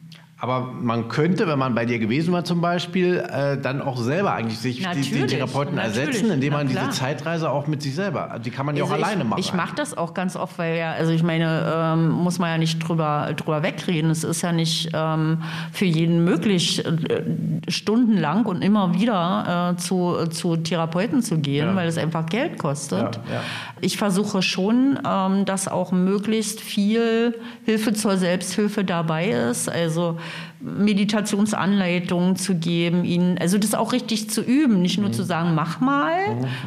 [0.44, 4.34] Aber man könnte, wenn man bei dir gewesen war zum Beispiel, äh, dann auch selber
[4.34, 6.08] eigentlich sich die, den Natürlich, Therapeuten natürlich.
[6.08, 6.90] ersetzen, indem man diese.
[6.90, 9.40] Zeitreise auch mit sich selber, die kann man ja auch Also alleine ich, machen.
[9.40, 12.58] Ich mache das auch ganz oft, weil ja, also ich meine, ähm, muss man ja
[12.58, 14.10] nicht drüber, drüber wegreden.
[14.10, 15.42] Es ist ja nicht ähm,
[15.72, 17.22] für jeden möglich, äh,
[17.70, 21.74] stundenlang und immer wieder äh, zu, zu Therapeuten zu gehen, Ja.
[21.74, 23.00] weil es einfach Geld kostet.
[23.00, 23.40] Ja, ja.
[23.80, 27.34] Ich versuche schon, ähm, dass auch möglichst viel
[27.64, 29.70] Hilfe zur Selbsthilfe dabei ist.
[29.70, 30.18] Also
[30.64, 35.80] Meditationsanleitungen zu geben, ihnen, also das auch richtig zu üben, nicht nur zu sagen, mach
[35.80, 36.14] mal,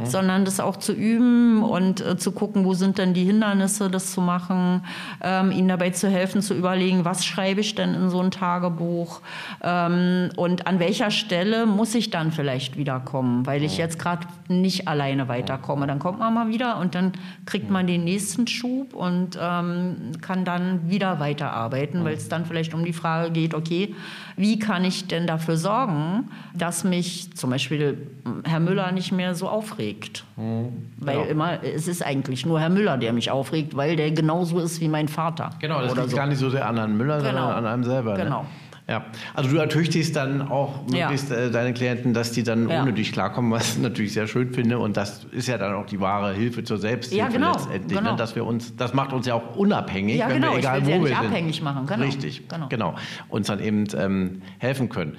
[0.03, 4.11] sondern das auch zu üben und äh, zu gucken, wo sind denn die Hindernisse, das
[4.11, 4.83] zu machen,
[5.23, 9.21] ähm, ihnen dabei zu helfen, zu überlegen, was schreibe ich denn in so ein Tagebuch
[9.63, 14.87] ähm, und an welcher Stelle muss ich dann vielleicht wiederkommen, weil ich jetzt gerade nicht
[14.87, 15.87] alleine weiterkomme.
[15.87, 17.13] Dann kommt man mal wieder und dann
[17.47, 22.75] kriegt man den nächsten Schub und ähm, kann dann wieder weiterarbeiten, weil es dann vielleicht
[22.75, 23.86] um die Frage geht, okay,
[24.35, 28.07] wie kann ich denn dafür sorgen, dass mich zum Beispiel
[28.43, 30.25] Herr Müller nicht mehr so aufregt?
[30.35, 31.27] Weil Genau.
[31.29, 34.87] immer, es ist eigentlich nur Herr Müller, der mich aufregt, weil der genauso ist wie
[34.87, 35.49] mein Vater.
[35.59, 36.17] Genau, das oder liegt so.
[36.17, 37.29] gar nicht so sehr an Herrn Müller, Genau.
[37.31, 38.13] sondern an einem selber.
[38.15, 38.41] Genau.
[38.43, 38.47] Ne?
[38.89, 41.07] Ja, also du ertüchtigst dann auch Ja.
[41.09, 42.81] möglichst äh, deine Klienten, dass die dann Ja.
[42.83, 44.79] ohne dich klarkommen, was ich natürlich sehr schön finde.
[44.79, 47.97] Und das ist ja dann auch die wahre Hilfe zur Selbsthilfe Ja, genau, letztendlich.
[47.97, 48.11] genau.
[48.11, 48.17] Ne?
[48.17, 50.79] Dass wir uns, das macht uns ja auch unabhängig, Ja, wenn genau, wir ich egal
[50.79, 51.27] will sie ja wo nicht wir sind.
[51.31, 52.67] abhängig machen, genau, Richtig, genau.
[52.69, 52.95] genau.
[53.27, 55.17] Uns dann eben ähm, helfen können.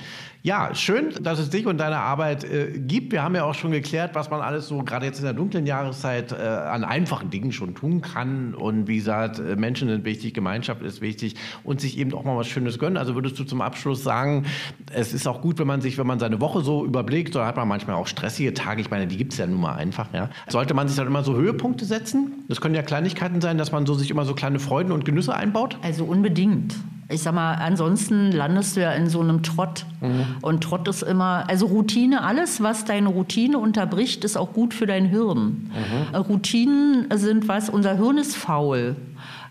[0.49, 3.13] Ja, schön, dass es dich und deine Arbeit äh, gibt.
[3.13, 5.67] Wir haben ja auch schon geklärt, was man alles so gerade jetzt in der dunklen
[5.67, 8.55] Jahreszeit äh, an einfachen Dingen schon tun kann.
[8.55, 11.35] Und wie gesagt, äh, Menschen sind wichtig, Gemeinschaft ist wichtig
[11.65, 12.97] und sich eben auch mal was Schönes gönnen.
[12.97, 14.47] Also würdest du zum Abschluss sagen,
[14.91, 17.57] es ist auch gut, wenn man sich, wenn man seine Woche so überblickt, oder hat
[17.59, 20.31] man manchmal auch stressige Tage, ich meine, die gibt es ja nun mal einfach, ja.
[20.49, 22.47] Sollte man sich dann immer so Höhepunkte setzen?
[22.49, 25.35] Das können ja Kleinigkeiten sein, dass man so sich immer so kleine Freuden und Genüsse
[25.35, 25.77] einbaut?
[25.83, 26.75] Also unbedingt.
[27.11, 29.87] Ich sag mal, ansonsten landest du ja in so einem Trott.
[30.43, 34.87] Und Trott ist immer, also Routine, alles, was deine Routine unterbricht, ist auch gut für
[34.87, 35.71] dein Hirn.
[36.13, 38.97] Äh, Routinen sind was, unser Hirn ist faul.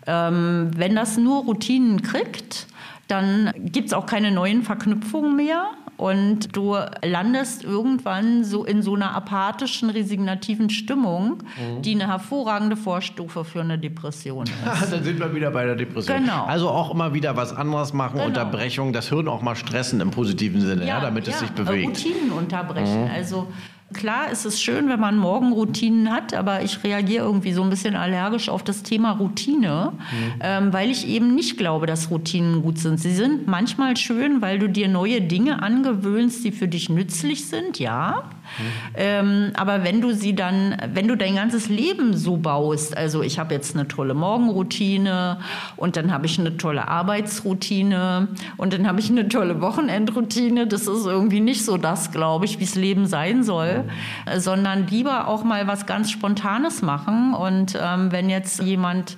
[0.06, 2.68] Ähm, wenn das nur Routinen kriegt,
[3.08, 5.66] dann gibt es auch keine neuen Verknüpfungen mehr.
[5.98, 11.40] Und du landest irgendwann so in so einer apathischen, resignativen Stimmung,
[11.82, 14.46] die eine hervorragende Vorstufe für eine Depression
[14.82, 14.94] ist.
[14.94, 16.18] Dann sind wir wieder bei der Depression.
[16.24, 16.46] Genau.
[16.46, 18.28] Also auch immer wieder was anderes machen, Genau.
[18.28, 21.88] Unterbrechung, das Hirn auch mal stressen im positiven Sinne, ja, damit es sich bewegt.
[21.88, 22.14] Mhm.
[22.14, 23.10] Routinen unterbrechen.
[23.14, 23.48] Also
[23.94, 27.96] Klar ist es schön, wenn man Morgenroutinen hat, aber ich reagiere irgendwie so ein bisschen
[27.96, 30.34] allergisch auf das Thema Routine, mhm.
[30.42, 33.00] ähm, weil ich eben nicht glaube, dass Routinen gut sind.
[33.00, 37.80] Sie sind manchmal schön, weil du dir neue Dinge angewöhnst, die für dich nützlich sind,
[37.80, 38.24] ja.
[38.58, 38.64] Mhm.
[38.96, 43.40] Ähm, aber wenn du sie dann, wenn du dein ganzes Leben so baust, also ich
[43.40, 45.40] habe jetzt eine tolle Morgenroutine
[45.76, 48.28] und dann habe ich eine tolle Arbeitsroutine
[48.58, 52.60] und dann habe ich eine tolle Wochenendroutine, das ist irgendwie nicht so das, glaube ich,
[52.60, 54.40] wie es Leben sein soll, mhm.
[54.40, 57.34] sondern lieber auch mal was ganz Spontanes machen.
[57.34, 59.18] Und ähm, wenn jetzt jemand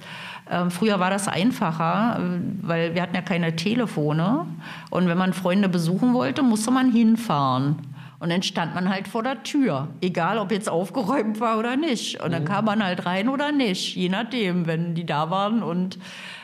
[0.49, 4.45] ähm, Früher war das einfacher, äh, weil wir hatten ja keine Telefone.
[4.89, 7.75] Und wenn man Freunde besuchen wollte, musste man hinfahren.
[8.19, 12.21] Und dann stand man halt vor der Tür, egal ob jetzt aufgeräumt war oder nicht.
[12.21, 12.47] Und dann mhm.
[12.47, 15.97] kam man halt rein oder nicht, je nachdem, wenn die da waren und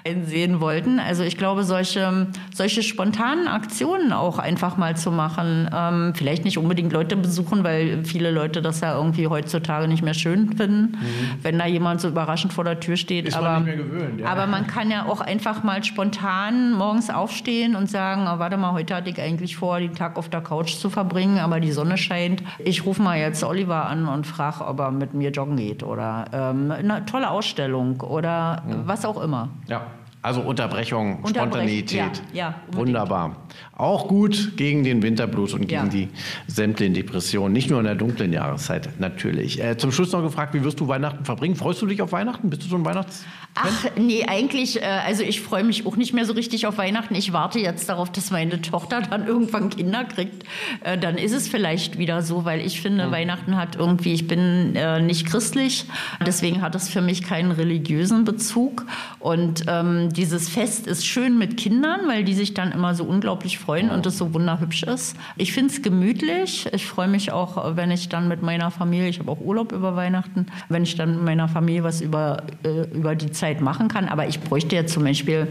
[0.05, 0.99] einen sehen wollten.
[0.99, 6.59] Also ich glaube, solche, solche spontanen Aktionen auch einfach mal zu machen, ähm, vielleicht nicht
[6.59, 11.39] unbedingt Leute besuchen, weil viele Leute das ja irgendwie heutzutage nicht mehr schön finden, mhm.
[11.41, 13.27] wenn da jemand so überraschend vor der Tür steht.
[13.27, 14.27] Ist aber, man nicht mehr gewöhnt, ja.
[14.27, 18.73] aber man kann ja auch einfach mal spontan morgens aufstehen und sagen, oh, warte mal,
[18.73, 21.97] heute hatte ich eigentlich vor, den Tag auf der Couch zu verbringen, aber die Sonne
[21.97, 22.43] scheint.
[22.59, 26.25] Ich rufe mal jetzt Oliver an und frage, ob er mit mir joggen geht oder
[26.31, 28.81] ähm, eine tolle Ausstellung oder mhm.
[28.85, 29.49] was auch immer.
[29.67, 29.94] Ja.
[30.25, 32.23] Also Unterbrechung, Unterbrech Spontanität.
[32.33, 33.35] Ja, ja, Wunderbar.
[33.77, 35.85] Auch gut gegen den Winterblues und gegen ja.
[35.85, 36.09] die
[36.47, 37.53] sämtlichen Depressionen.
[37.53, 39.63] Nicht nur in der dunklen Jahreszeit, natürlich.
[39.63, 41.55] Äh, zum Schluss noch gefragt, wie wirst du Weihnachten verbringen?
[41.55, 42.49] Freust du dich auf Weihnachten?
[42.49, 43.23] Bist du so ein Weihnachts...
[43.57, 47.15] Ach, nee, eigentlich, äh, also ich freue mich auch nicht mehr so richtig auf Weihnachten.
[47.15, 50.43] Ich warte jetzt darauf, dass meine Tochter dann irgendwann Kinder kriegt.
[50.83, 53.11] Äh, dann ist es vielleicht wieder so, weil ich finde, mhm.
[53.11, 55.85] Weihnachten hat irgendwie, ich bin äh, nicht christlich,
[56.25, 58.85] deswegen hat es für mich keinen religiösen Bezug.
[59.19, 63.57] Und ähm, dieses Fest ist schön mit Kindern, weil die sich dann immer so unglaublich
[63.57, 65.15] freuen und es so wunderhübsch ist.
[65.37, 66.67] Ich finde es gemütlich.
[66.73, 69.95] Ich freue mich auch, wenn ich dann mit meiner Familie, ich habe auch Urlaub über
[69.95, 73.87] Weihnachten, wenn ich dann mit meiner Familie was über, äh, über die Zeit Zeit machen
[73.87, 74.07] kann.
[74.07, 75.47] Aber ich bräuchte ja zum Beispiel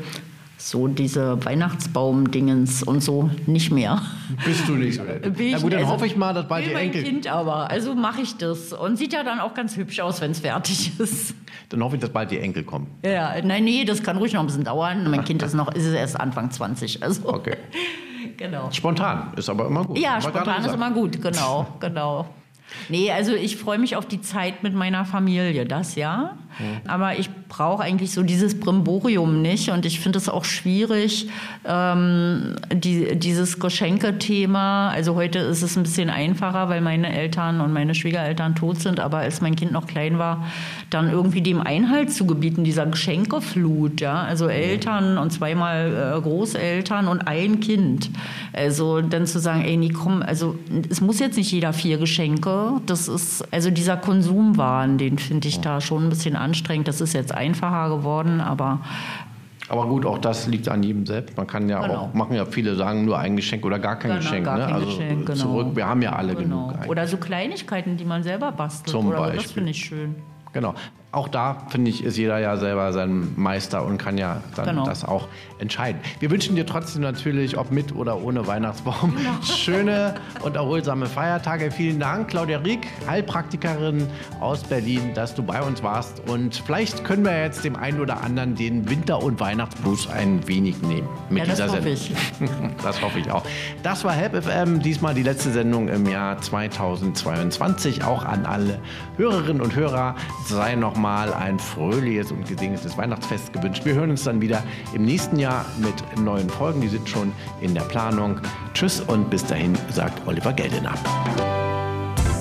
[0.56, 4.00] so diese Weihnachtsbaum-Dingens und so nicht mehr.
[4.44, 4.98] Bist du nicht?
[5.04, 7.02] Bin Na gut, dann also, hoffe ich mal, dass bald die mein Enkel...
[7.02, 8.72] Kind aber, also mache ich das.
[8.72, 11.34] Und sieht ja dann auch ganz hübsch aus, wenn es fertig ist.
[11.68, 12.86] Dann hoffe ich, dass bald die Enkel kommen.
[13.04, 15.10] Ja, nein, nee, das kann ruhig noch ein bisschen dauern.
[15.10, 17.02] Mein Kind ist noch, ist erst Anfang 20.
[17.02, 17.28] Also.
[17.28, 17.56] Okay.
[18.36, 18.70] genau.
[18.70, 19.98] Spontan ist aber immer gut.
[19.98, 22.26] Ja, spontan ist immer gut, genau, genau.
[22.88, 26.36] Nee, also ich freue mich auf die Zeit mit meiner Familie, das ja.
[26.58, 26.88] Mhm.
[26.88, 31.28] Aber ich brauche eigentlich so dieses Brimborium nicht und ich finde es auch schwierig,
[31.64, 34.88] ähm, die, dieses Geschenkethema.
[34.90, 39.00] Also heute ist es ein bisschen einfacher, weil meine Eltern und meine Schwiegereltern tot sind,
[39.00, 40.46] aber als mein Kind noch klein war,
[40.90, 44.22] dann irgendwie dem Einhalt zu gebieten, dieser Geschenkeflut, ja.
[44.22, 48.10] Also Eltern und zweimal äh, Großeltern und ein Kind.
[48.52, 50.56] Also dann zu sagen, ey, nee, komm, also
[50.88, 52.80] es muss jetzt nicht jeder vier Geschenke.
[52.86, 56.88] Das ist, also dieser Konsumwahn, den finde ich da schon ein bisschen anstrengend.
[56.88, 58.80] Das ist jetzt einfacher geworden, aber
[59.70, 61.38] aber gut, auch das liegt an jedem selbst.
[61.38, 61.94] Man kann ja genau.
[61.94, 64.44] auch, machen ja viele sagen, nur ein Geschenk oder gar kein genau, Geschenk.
[64.44, 64.64] Gar ne?
[64.64, 65.38] kein also Geschenk, genau.
[65.38, 66.66] zurück, wir haben ja alle genau.
[66.66, 66.74] genug.
[66.74, 66.90] Eigentlich.
[66.90, 68.90] Oder so Kleinigkeiten, die man selber bastelt.
[68.90, 69.42] Zum Beispiel.
[69.42, 70.16] Das finde ich schön.
[70.52, 70.74] Genau
[71.14, 74.84] auch da, finde ich, ist jeder ja selber sein Meister und kann ja dann genau.
[74.84, 76.00] das auch entscheiden.
[76.20, 79.30] Wir wünschen dir trotzdem natürlich, ob mit oder ohne Weihnachtsbaum, genau.
[79.42, 81.70] schöne und erholsame Feiertage.
[81.70, 84.06] Vielen Dank, Claudia Rieck, Heilpraktikerin
[84.40, 86.20] aus Berlin, dass du bei uns warst.
[86.28, 90.82] Und vielleicht können wir jetzt dem einen oder anderen den Winter- und Weihnachtsblues ein wenig
[90.82, 92.72] nehmen mit ja, das dieser hoffe Sendung.
[92.74, 92.82] Ich.
[92.82, 93.44] das hoffe ich auch.
[93.82, 98.04] Das war Help FM, diesmal die letzte Sendung im Jahr 2022.
[98.04, 98.80] Auch an alle
[99.16, 103.84] Hörerinnen und Hörer sei nochmal mal ein fröhliches und gesegnetes Weihnachtsfest gewünscht.
[103.84, 104.62] Wir hören uns dann wieder
[104.94, 106.80] im nächsten Jahr mit neuen Folgen.
[106.80, 107.30] Die sind schon
[107.60, 108.40] in der Planung.
[108.72, 110.94] Tschüss und bis dahin, sagt Oliver Geldener.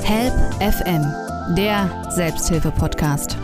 [0.05, 1.03] Help FM,
[1.57, 3.38] der Selbsthilfe-Podcast.